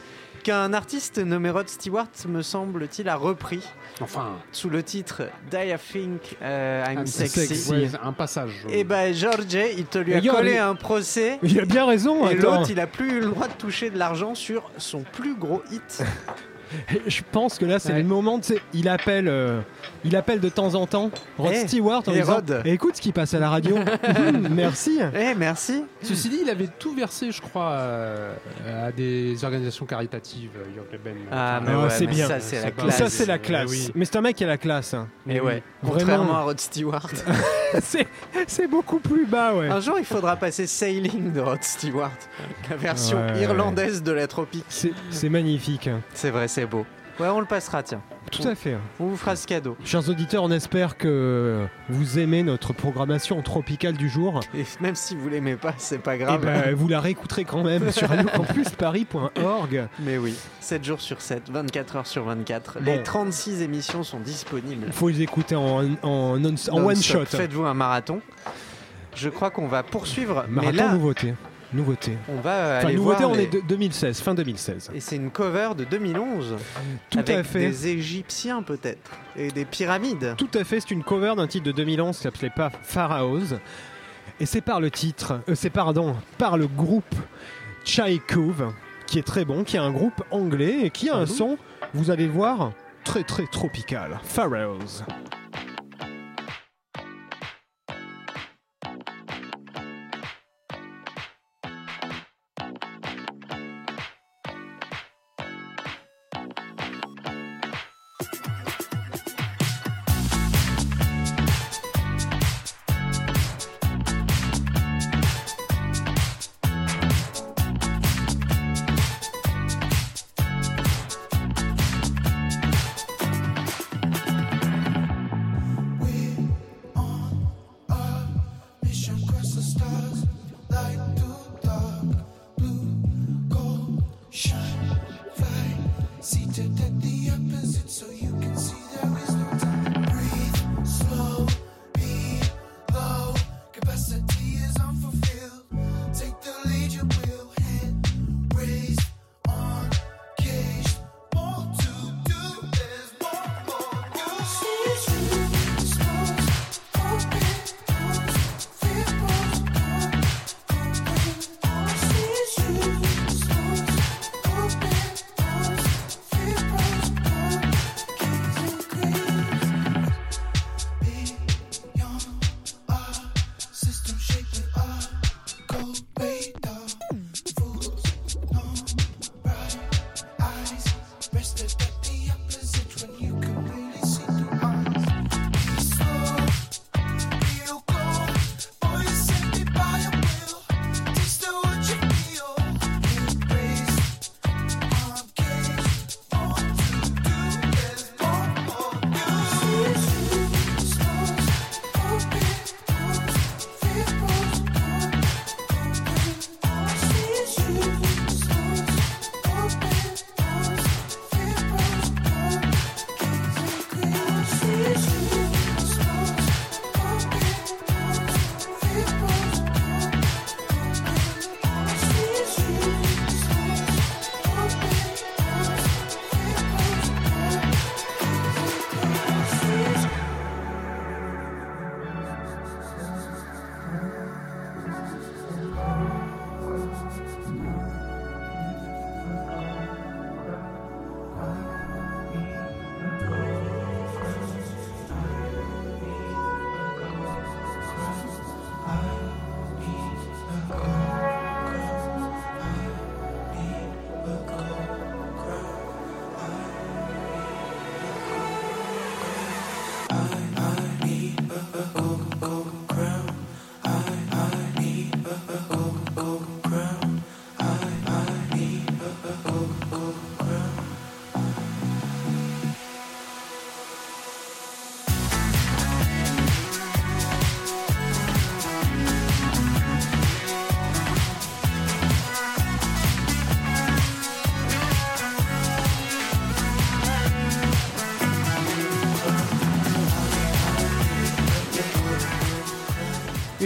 Qu'un 0.46 0.72
artiste 0.74 1.18
nommé 1.18 1.50
Rod 1.50 1.68
Stewart, 1.68 2.06
me 2.28 2.40
semble-t-il, 2.40 3.08
a 3.08 3.16
repris 3.16 3.58
Enfin, 4.00 4.36
sous 4.52 4.70
le 4.70 4.80
titre 4.84 5.22
Die 5.50 5.56
I 5.56 5.74
Think 5.76 6.36
euh, 6.40 6.84
I'm, 6.88 7.04
Sexy. 7.04 7.68
ouais, 7.72 7.88
un 8.00 8.12
passage. 8.12 8.52
Et 8.70 8.84
ben 8.84 9.12
George, 9.12 9.52
il 9.76 9.86
te 9.86 9.98
lui 9.98 10.14
a 10.14 10.20
collé 10.20 10.52
il- 10.52 10.58
un 10.58 10.76
procès. 10.76 11.40
Il 11.42 11.58
a 11.58 11.64
bien 11.64 11.84
raison. 11.84 12.28
Et 12.30 12.36
l'autre, 12.36 12.70
il 12.70 12.78
a 12.78 12.86
plus 12.86 13.14
eu 13.14 13.20
le 13.22 13.26
droit 13.30 13.48
de 13.48 13.54
toucher 13.54 13.90
de 13.90 13.98
l'argent 13.98 14.36
sur 14.36 14.70
son 14.78 15.00
plus 15.00 15.34
gros 15.34 15.64
hit. 15.72 16.04
Je 17.08 17.22
pense 17.32 17.58
que 17.58 17.64
là, 17.64 17.80
c'est 17.80 17.92
Ouais. 17.92 17.98
le 18.02 18.04
moment. 18.04 18.40
Il 18.72 18.88
appelle, 18.88 19.26
euh, 19.26 19.60
il 20.06 20.16
appelle 20.16 20.40
de 20.40 20.48
temps 20.48 20.74
en 20.74 20.86
temps 20.86 21.10
Rod 21.38 21.52
Eh, 21.54 21.66
Stewart 21.66 22.02
en 22.06 22.12
et 22.12 22.20
disant 22.20 22.34
Rod. 22.36 22.62
Eh, 22.64 22.72
Écoute 22.72 22.96
ce 22.96 23.00
qui 23.02 23.12
passe 23.12 23.34
à 23.34 23.38
la 23.38 23.50
radio. 23.50 23.76
Hum, 23.76 24.48
merci. 24.52 24.98
Eh, 25.14 25.34
merci. 25.34 25.84
Ceci 26.02 26.28
dit, 26.28 26.38
il 26.42 26.50
avait 26.50 26.68
tout 26.78 26.94
versé, 26.94 27.30
je 27.32 27.40
crois, 27.42 27.70
euh, 27.72 28.32
à 28.86 28.92
des 28.92 29.44
organisations 29.44 29.86
caritatives, 29.86 30.50
euh, 30.56 30.96
Ben. 31.04 31.14
Ah, 31.30 31.60
mais 31.64 31.72
Ah, 31.74 31.82
ouais, 31.84 31.90
c'est 31.90 32.06
mais 32.06 32.12
bien. 32.12 32.28
Ça, 32.28 32.40
c'est 32.40 32.62
la 32.62 32.70
classe. 32.70 32.96
Ça, 32.96 33.08
c'est 33.10 33.26
la 33.26 33.36
Eh 33.36 33.38
classe. 33.40 33.70
oui. 33.70 33.90
Mais 33.94 34.04
c'est 34.04 34.16
un 34.16 34.20
mec 34.20 34.36
qui 34.36 34.44
a 34.44 34.46
la 34.46 34.58
classe. 34.58 34.94
hein. 34.94 35.08
Et 35.28 35.40
ouais, 35.40 35.62
Vraiment. 35.82 35.98
contrairement 35.98 36.36
à 36.36 36.42
Rod 36.42 36.60
Stewart. 36.60 37.10
c'est 37.82 38.06
c'est 38.46 38.66
beaucoup 38.68 38.98
plus 38.98 39.26
bas, 39.26 39.54
ouais. 39.54 39.68
Un 39.68 39.80
jour, 39.80 39.96
il 39.98 40.04
faudra 40.04 40.36
passer 40.36 40.66
Sailing 40.66 41.32
de 41.32 41.40
Rod 41.40 41.62
Stewart, 41.62 42.10
la 42.70 42.76
version 42.76 43.18
Ouais. 43.18 43.42
irlandaise 43.42 44.02
de 44.02 44.12
la 44.12 44.26
tropique. 44.26 44.64
C'est 44.68 44.92
c'est 45.10 45.28
magnifique. 45.28 45.88
C'est 46.14 46.30
vrai, 46.30 46.48
c'est 46.48 46.66
beau. 46.66 46.84
Ouais, 47.18 47.28
on 47.28 47.40
le 47.40 47.46
passera, 47.46 47.82
tiens. 47.82 48.02
Tout 48.30 48.46
à 48.46 48.54
fait. 48.54 48.76
On 49.00 49.06
vous 49.06 49.16
fera 49.16 49.36
ce 49.36 49.46
cadeau. 49.46 49.76
Chers 49.84 50.08
auditeurs, 50.10 50.42
on 50.42 50.50
espère 50.50 50.98
que 50.98 51.64
vous 51.88 52.18
aimez 52.18 52.42
notre 52.42 52.72
programmation 52.74 53.40
tropicale 53.40 53.94
du 53.96 54.08
jour. 54.08 54.40
Et 54.54 54.64
même 54.80 54.94
si 54.96 55.14
vous 55.16 55.28
l'aimez 55.28 55.56
pas, 55.56 55.72
c'est 55.78 55.98
pas 55.98 56.16
Et 56.16 56.18
grave. 56.18 56.44
ben, 56.44 56.74
vous 56.74 56.88
la 56.88 57.00
réécouterez 57.00 57.44
quand 57.44 57.62
même 57.62 57.90
sur 57.92 58.08
radiocampusparis.org. 58.08 59.88
Mais 60.00 60.18
oui, 60.18 60.34
7 60.60 60.84
jours 60.84 61.00
sur 61.00 61.20
7, 61.20 61.50
24 61.50 61.96
heures 61.96 62.06
sur 62.06 62.24
24. 62.24 62.80
Bon. 62.80 62.84
Les 62.84 63.02
36 63.02 63.62
émissions 63.62 64.02
sont 64.02 64.20
disponibles. 64.20 64.84
Il 64.88 64.92
faut 64.92 65.08
les 65.08 65.22
écouter 65.22 65.54
en, 65.54 65.84
en, 66.02 66.38
non- 66.38 66.54
en 66.70 66.84
one 66.84 67.00
shot. 67.02 67.24
Faites-vous 67.26 67.64
un 67.64 67.74
marathon. 67.74 68.20
Je 69.14 69.28
crois 69.30 69.50
qu'on 69.50 69.68
va 69.68 69.82
poursuivre. 69.82 70.44
Marathon 70.48 70.72
mais 70.72 70.76
là, 70.76 70.92
nouveauté. 70.92 71.34
Nouveauté. 71.76 72.16
on 72.28 72.40
va 72.40 72.78
Enfin, 72.78 72.86
aller 72.88 72.96
nouveauté, 72.96 73.18
voir 73.18 73.30
on 73.30 73.34
les- 73.34 73.42
est 73.44 73.52
de 73.52 73.60
2016, 73.60 74.20
fin 74.20 74.34
2016. 74.34 74.90
Et 74.94 75.00
c'est 75.00 75.16
une 75.16 75.30
cover 75.30 75.70
de 75.76 75.84
2011. 75.84 76.56
Tout 77.10 77.18
avec 77.18 77.30
à 77.36 77.44
fait. 77.44 77.60
des 77.60 77.88
Égyptiens 77.88 78.62
peut-être. 78.62 79.10
Et 79.36 79.48
des 79.50 79.64
pyramides. 79.64 80.34
Tout 80.36 80.48
à 80.54 80.64
fait, 80.64 80.80
c'est 80.80 80.90
une 80.92 81.04
cover 81.04 81.34
d'un 81.36 81.46
titre 81.46 81.66
de 81.66 81.72
2011 81.72 82.16
qui 82.16 82.22
s'appelait 82.22 82.50
pas 82.50 82.70
Pharaohs. 82.82 83.58
Et 84.40 84.46
c'est 84.46 84.60
par 84.60 84.80
le 84.80 84.90
titre, 84.90 85.40
euh, 85.48 85.54
c'est 85.54 85.70
pardon, 85.70 86.14
par 86.38 86.56
le 86.58 86.66
groupe 86.66 87.14
Chaikov, 87.84 88.72
qui 89.06 89.18
est 89.18 89.22
très 89.26 89.44
bon, 89.44 89.64
qui 89.64 89.76
est 89.76 89.80
un 89.80 89.90
groupe 89.92 90.22
anglais 90.30 90.80
et 90.84 90.90
qui 90.90 91.08
a 91.08 91.16
un 91.16 91.26
son, 91.26 91.56
vous 91.94 92.10
allez 92.10 92.26
voir, 92.26 92.72
très 93.04 93.22
très 93.22 93.46
tropical. 93.46 94.18
Pharaohs. 94.24 95.04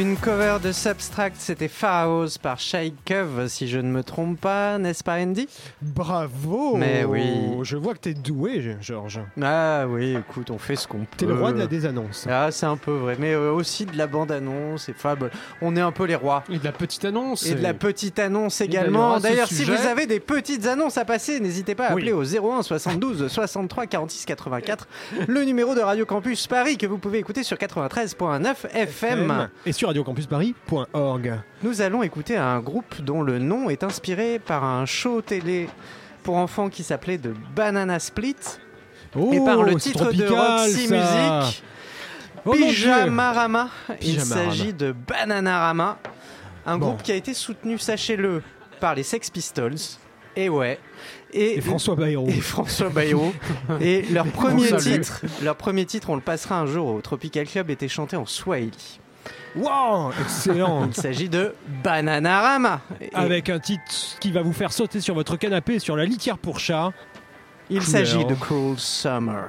Une 0.00 0.16
cover 0.16 0.56
de 0.64 0.72
Substract, 0.72 1.36
c'était 1.38 1.68
Pharaohs 1.68 2.38
par 2.40 2.58
Shai 2.58 2.94
Cove, 3.06 3.48
si 3.48 3.68
je 3.68 3.76
ne 3.78 3.90
me 3.90 4.02
trompe 4.02 4.40
pas, 4.40 4.78
n'est-ce 4.78 5.04
pas 5.04 5.16
Andy? 5.18 5.46
Bravo 5.82 6.76
Mais 6.76 7.04
oui. 7.04 7.22
Je 7.64 7.76
vois 7.76 7.92
que 7.92 7.98
t'es 7.98 8.14
doué, 8.14 8.64
Georges. 8.80 9.20
Ah 9.42 9.84
oui, 9.86 10.16
écoute, 10.16 10.50
on 10.50 10.56
fait 10.56 10.76
ce 10.76 10.88
qu'on 10.88 11.00
peut. 11.00 11.06
T'es 11.18 11.26
le 11.26 11.34
roi 11.34 11.52
de 11.52 11.58
la 11.58 11.66
désannonce. 11.66 12.26
Ah, 12.30 12.48
c'est 12.50 12.64
un 12.64 12.78
peu 12.78 12.92
vrai, 12.92 13.16
mais 13.20 13.34
euh, 13.34 13.52
aussi 13.52 13.84
de 13.84 13.94
la 13.98 14.06
bande-annonce, 14.06 14.88
et 14.88 14.94
enfin, 14.96 15.16
bah, 15.16 15.26
on 15.60 15.76
est 15.76 15.82
un 15.82 15.92
peu 15.92 16.04
les 16.06 16.14
rois. 16.14 16.44
Et 16.50 16.58
de 16.58 16.64
la 16.64 16.72
petite 16.72 17.04
annonce. 17.04 17.44
Et 17.44 17.54
de 17.54 17.62
la 17.62 17.74
petite 17.74 18.18
annonce 18.18 18.62
également. 18.62 19.20
D'ailleurs, 19.20 19.48
si 19.48 19.56
sujet- 19.56 19.76
vous 19.76 19.86
avez 19.86 20.06
des 20.06 20.20
petites 20.20 20.66
annonces 20.66 20.96
à 20.96 21.04
passer, 21.04 21.40
n'hésitez 21.40 21.74
pas 21.74 21.88
à 21.88 21.94
Oui. 21.94 22.00
appeler 22.08 22.12
au 22.14 22.24
01 22.24 22.62
72 22.62 23.28
63 23.28 23.84
46 23.86 24.24
84, 24.24 24.88
le 25.28 25.44
numéro 25.44 25.74
de 25.74 25.80
Radio 25.80 26.06
Campus 26.06 26.46
Paris 26.46 26.78
que 26.78 26.86
vous 26.86 26.96
pouvez 26.96 27.18
écouter 27.18 27.42
sur 27.42 27.58
93.9 27.58 28.66
FM. 28.72 29.50
Et 29.66 29.72
sur 29.72 29.89
radiocampusparis.org. 29.90 31.40
Nous 31.62 31.80
allons 31.82 32.02
écouter 32.02 32.36
un 32.36 32.60
groupe 32.60 33.00
dont 33.02 33.22
le 33.22 33.38
nom 33.38 33.68
est 33.70 33.82
inspiré 33.82 34.38
par 34.38 34.64
un 34.64 34.86
show 34.86 35.20
télé 35.20 35.68
pour 36.22 36.36
enfants 36.36 36.68
qui 36.68 36.82
s'appelait 36.82 37.18
The 37.18 37.30
Banana 37.54 37.98
Split 37.98 38.36
Oh, 39.16 39.30
et 39.32 39.40
par 39.44 39.64
le 39.64 39.74
titre 39.74 40.12
de 40.12 40.24
Roxy 40.28 40.86
ça. 40.86 40.94
Music. 41.42 41.64
Oh. 42.44 42.52
Pyjamarama. 42.52 43.68
Il 44.00 44.20
s'agit 44.20 44.72
de 44.72 44.92
Bananarama, 44.92 45.98
un 46.64 46.78
Bon. 46.78 46.86
groupe 46.90 47.02
qui 47.02 47.10
a 47.10 47.16
été 47.16 47.34
soutenu, 47.34 47.76
sachez-le, 47.76 48.40
par 48.78 48.94
les 48.94 49.02
Sex 49.02 49.28
Pistols. 49.30 49.74
Et 50.36 50.48
ouais. 50.48 50.78
Et, 51.32 51.56
Et 51.58 51.60
François 51.60 51.96
Bayrou. 51.96 52.28
et 52.28 52.40
François 52.40 52.88
Bayrou. 52.88 53.32
et 53.80 54.02
leur 54.12 54.26
premier 54.26 54.74
titre, 54.76 55.22
leur 55.42 55.56
premier 55.56 55.84
titre, 55.86 56.08
on 56.10 56.14
le 56.14 56.20
passera 56.20 56.60
un 56.60 56.66
jour 56.66 56.86
au 56.86 57.00
Tropical 57.00 57.46
Club, 57.48 57.68
était 57.70 57.88
chanté 57.88 58.14
en 58.16 58.26
Swahili. 58.26 58.99
Wow, 59.56 60.12
excellent. 60.20 60.86
Il 60.86 60.94
s'agit 60.94 61.28
de 61.28 61.54
Bananarama. 61.82 62.80
Et 63.00 63.10
Avec 63.14 63.48
un 63.48 63.58
titre 63.58 63.82
qui 64.20 64.30
va 64.30 64.42
vous 64.42 64.52
faire 64.52 64.72
sauter 64.72 65.00
sur 65.00 65.14
votre 65.14 65.36
canapé 65.36 65.78
sur 65.78 65.96
la 65.96 66.04
litière 66.04 66.38
pour 66.38 66.60
chat. 66.60 66.92
il 67.68 67.82
s'agit 67.82 68.24
de 68.24 68.34
Cool 68.34 68.78
Summer. 68.78 69.48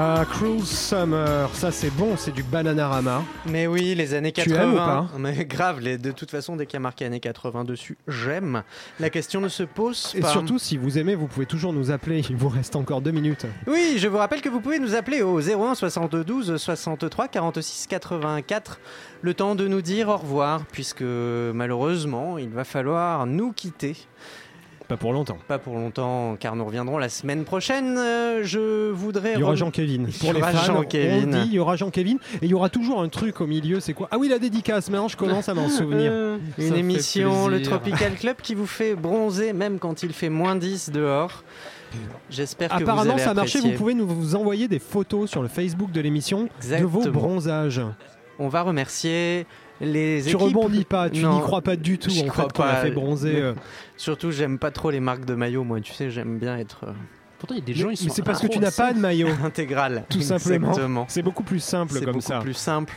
Ah, 0.00 0.24
Cruel 0.30 0.62
Summer, 0.62 1.50
ça 1.54 1.72
c'est 1.72 1.90
bon, 1.90 2.16
c'est 2.16 2.30
du 2.30 2.44
Bananarama. 2.44 3.24
Mais 3.46 3.66
oui, 3.66 3.96
les 3.96 4.14
années 4.14 4.30
Tu 4.30 4.42
80. 4.48 4.62
aimes 4.62 4.74
ou 4.74 4.76
pas 4.76 5.08
Mais 5.18 5.44
grave, 5.44 5.80
les, 5.80 5.98
de 5.98 6.12
toute 6.12 6.30
façon, 6.30 6.54
dès 6.54 6.66
qu'il 6.66 6.74
y 6.74 6.76
a 6.76 6.80
marqué 6.80 7.04
années 7.04 7.18
80 7.18 7.64
dessus, 7.64 7.98
j'aime. 8.06 8.62
La 9.00 9.10
question 9.10 9.40
ne 9.40 9.48
se 9.48 9.64
pose 9.64 10.12
Et 10.14 10.20
pas. 10.20 10.28
surtout, 10.28 10.60
si 10.60 10.76
vous 10.76 10.98
aimez, 10.98 11.16
vous 11.16 11.26
pouvez 11.26 11.46
toujours 11.46 11.72
nous 11.72 11.90
appeler. 11.90 12.22
Il 12.30 12.36
vous 12.36 12.48
reste 12.48 12.76
encore 12.76 13.00
deux 13.00 13.10
minutes. 13.10 13.44
Oui, 13.66 13.96
je 13.98 14.06
vous 14.06 14.18
rappelle 14.18 14.40
que 14.40 14.48
vous 14.48 14.60
pouvez 14.60 14.78
nous 14.78 14.94
appeler 14.94 15.22
au 15.22 15.40
01 15.40 15.74
72 15.74 16.58
63 16.58 17.26
46 17.26 17.88
84. 17.88 18.78
Le 19.22 19.34
temps 19.34 19.56
de 19.56 19.66
nous 19.66 19.82
dire 19.82 20.10
au 20.10 20.16
revoir, 20.16 20.64
puisque 20.70 21.02
malheureusement, 21.02 22.38
il 22.38 22.50
va 22.50 22.62
falloir 22.62 23.26
nous 23.26 23.50
quitter. 23.52 23.96
Pas 24.88 24.96
pour 24.96 25.12
longtemps. 25.12 25.36
Pas 25.46 25.58
pour 25.58 25.76
longtemps, 25.76 26.36
car 26.40 26.56
nous 26.56 26.64
reviendrons 26.64 26.96
la 26.96 27.10
semaine 27.10 27.44
prochaine. 27.44 27.98
Euh, 27.98 28.40
je 28.42 28.90
voudrais. 28.90 29.34
Il 29.34 29.40
y 29.40 29.42
aura 29.42 29.54
y 29.54 29.58
Pour 30.18 30.32
les 30.32 30.40
fans, 30.40 30.74
on 30.76 30.82
dit, 30.82 31.46
il 31.46 31.52
y 31.52 31.58
aura 31.58 31.76
Jean-Kévin. 31.76 32.16
Et 32.40 32.46
il 32.46 32.48
y 32.48 32.54
aura 32.54 32.70
toujours 32.70 33.02
un 33.02 33.08
truc 33.10 33.42
au 33.42 33.46
milieu, 33.46 33.80
c'est 33.80 33.92
quoi? 33.92 34.08
Ah 34.10 34.16
oui, 34.18 34.28
la 34.28 34.38
dédicace. 34.38 34.88
Maintenant, 34.88 35.08
je 35.08 35.16
commence 35.16 35.48
à 35.50 35.54
m'en 35.54 35.68
souvenir. 35.68 36.10
Euh, 36.12 36.38
ça 36.56 36.64
Une 36.64 36.74
émission, 36.74 37.48
le. 37.48 37.60
Tropical 37.60 38.14
Club, 38.14 38.36
qui 38.42 38.54
vous 38.54 38.66
fait 38.66 38.94
bronzer 38.94 39.52
même 39.52 39.78
quand 39.78 40.02
il 40.02 40.12
fait 40.14 40.30
moins 40.30 40.56
10 40.56 40.90
dehors. 40.90 41.42
J'espère 42.30 42.70
que 42.70 42.76
vous 42.76 42.82
Apparemment, 42.82 43.12
allez 43.12 43.22
ça 43.22 43.30
a 43.30 43.34
marché. 43.34 43.60
Vous 43.60 43.72
pouvez 43.72 43.94
nous 43.94 44.06
vous 44.06 44.34
envoyer 44.36 44.68
des 44.68 44.78
photos 44.78 45.28
sur 45.28 45.42
le 45.42 45.48
Facebook 45.48 45.90
de 45.90 46.00
l'émission 46.00 46.48
de 46.62 46.84
vos 46.84 47.10
bronzages. 47.10 47.82
On 48.38 48.48
va 48.48 48.62
remercier 48.62 49.46
les 49.80 50.22
Tu 50.26 50.36
rebondis 50.36 50.84
pas, 50.84 51.08
tu 51.10 51.24
n'y 51.24 51.40
crois 51.40 51.62
pas 51.62 51.76
du 51.76 51.98
tout 51.98 52.10
en 52.10 52.26
crois 52.26 52.44
fait 52.44 52.52
qu'on 52.52 52.62
a 52.62 52.66
pas, 52.66 52.76
fait 52.82 52.90
bronzer. 52.90 53.32
mais- 53.32 53.40
euh. 53.40 53.54
Surtout, 53.96 54.30
j'aime 54.30 54.58
pas 54.58 54.70
trop 54.70 54.90
les 54.90 55.00
marques 55.00 55.24
de 55.24 55.34
maillot, 55.34 55.64
moi. 55.64 55.80
Tu 55.80 55.92
sais, 55.92 56.10
j'aime 56.10 56.38
bien 56.38 56.56
être 56.58 56.84
euh, 56.84 56.92
Pourtant, 57.38 57.54
il 57.54 57.58
y 57.60 57.62
a 57.62 57.64
des 57.66 57.74
gens, 57.74 57.88
ils 57.88 57.90
Mais 57.90 57.96
sont. 58.08 58.14
c'est 58.14 58.22
parce 58.22 58.40
que 58.40 58.48
tu 58.48 58.58
n'as 58.58 58.72
pas 58.72 58.92
de 58.92 58.98
maillot, 58.98 59.28
intégral. 59.44 60.04
tout 60.10 60.20
simplement. 60.20 60.70
Exactement. 60.70 61.04
C'est 61.08 61.22
beaucoup 61.22 61.44
plus 61.44 61.60
simple 61.60 61.92
C'est 61.94 62.00
comme 62.04 62.14
beaucoup 62.14 62.26
ça. 62.26 62.40
plus 62.40 62.54
simple. 62.54 62.94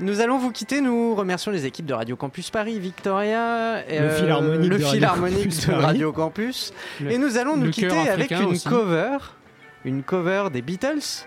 Nous 0.00 0.20
allons 0.20 0.38
vous 0.38 0.50
quitter. 0.50 0.80
Nous 0.80 1.14
remercions 1.14 1.52
les 1.52 1.66
équipes 1.66 1.86
de 1.86 1.94
Radio 1.94 2.16
Campus 2.16 2.50
Paris, 2.50 2.80
Victoria, 2.80 3.84
et, 3.88 4.00
Le 4.00 4.08
Philharmonique 4.10 4.70
le 4.70 4.78
de 4.78 4.84
Radio 4.84 4.90
Philharmonique 4.96 5.66
de. 5.68 5.72
Radio 5.74 6.12
Campus. 6.12 6.72
Le- 7.00 7.12
et 7.12 7.18
nous 7.18 7.38
allons 7.38 7.56
nous 7.56 7.70
quitter 7.70 8.08
avec 8.08 8.32
une 8.32 8.46
aussi. 8.46 8.68
cover, 8.68 9.18
une 9.84 10.02
cover 10.02 10.48
des 10.52 10.62
Beatles. 10.62 11.24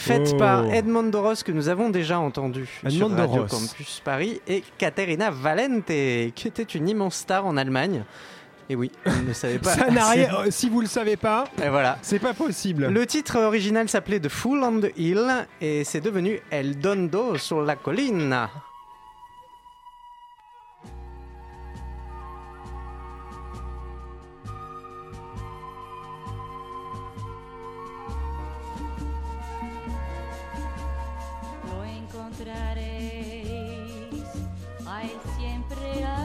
Faite 0.00 0.30
Oh. 0.34 0.38
par 0.38 0.64
Edmond 0.72 1.04
Doros 1.04 1.34
que 1.44 1.52
nous 1.52 1.68
avons 1.68 1.90
déjà 1.90 2.18
entendu 2.18 2.66
sur 2.66 2.88
Edmond 2.88 3.16
Radio 3.16 3.36
Doros. 3.44 3.46
Campus 3.48 4.00
Paris 4.04 4.40
et 4.48 4.62
Caterina 4.78 5.30
Valente 5.30 5.86
qui 6.34 6.48
était 6.48 6.62
une 6.62 6.88
immense 6.88 7.16
star 7.16 7.44
en 7.46 7.56
Allemagne. 7.56 8.04
Et 8.68 8.76
oui, 8.76 8.92
vous 9.04 9.22
ne 9.28 9.32
savez 9.32 9.58
pas. 9.58 9.74
Ça 9.74 9.90
n'a 9.90 10.08
rien. 10.10 10.28
euh, 10.32 10.46
Si 10.50 10.68
vous 10.68 10.80
le 10.80 10.86
savez 10.86 11.16
pas, 11.16 11.44
Et 11.62 11.68
voilà. 11.68 11.98
c'est 12.02 12.20
pas 12.20 12.34
possible. 12.34 12.86
Le 12.86 13.04
titre 13.04 13.38
original 13.40 13.88
s'appelait 13.88 14.20
The 14.20 14.28
Fool 14.28 14.62
on 14.62 14.80
the 14.80 14.92
Hill 14.96 15.26
et 15.60 15.82
c'est 15.84 16.00
devenu 16.00 16.38
El 16.50 16.78
Dondo 16.78 17.36
sur 17.36 17.62
la 17.62 17.74
colline. 17.74 18.46
encontraréis. 32.30 34.24
Hay 34.86 35.10
siempre 35.36 36.04
hay 36.04 36.19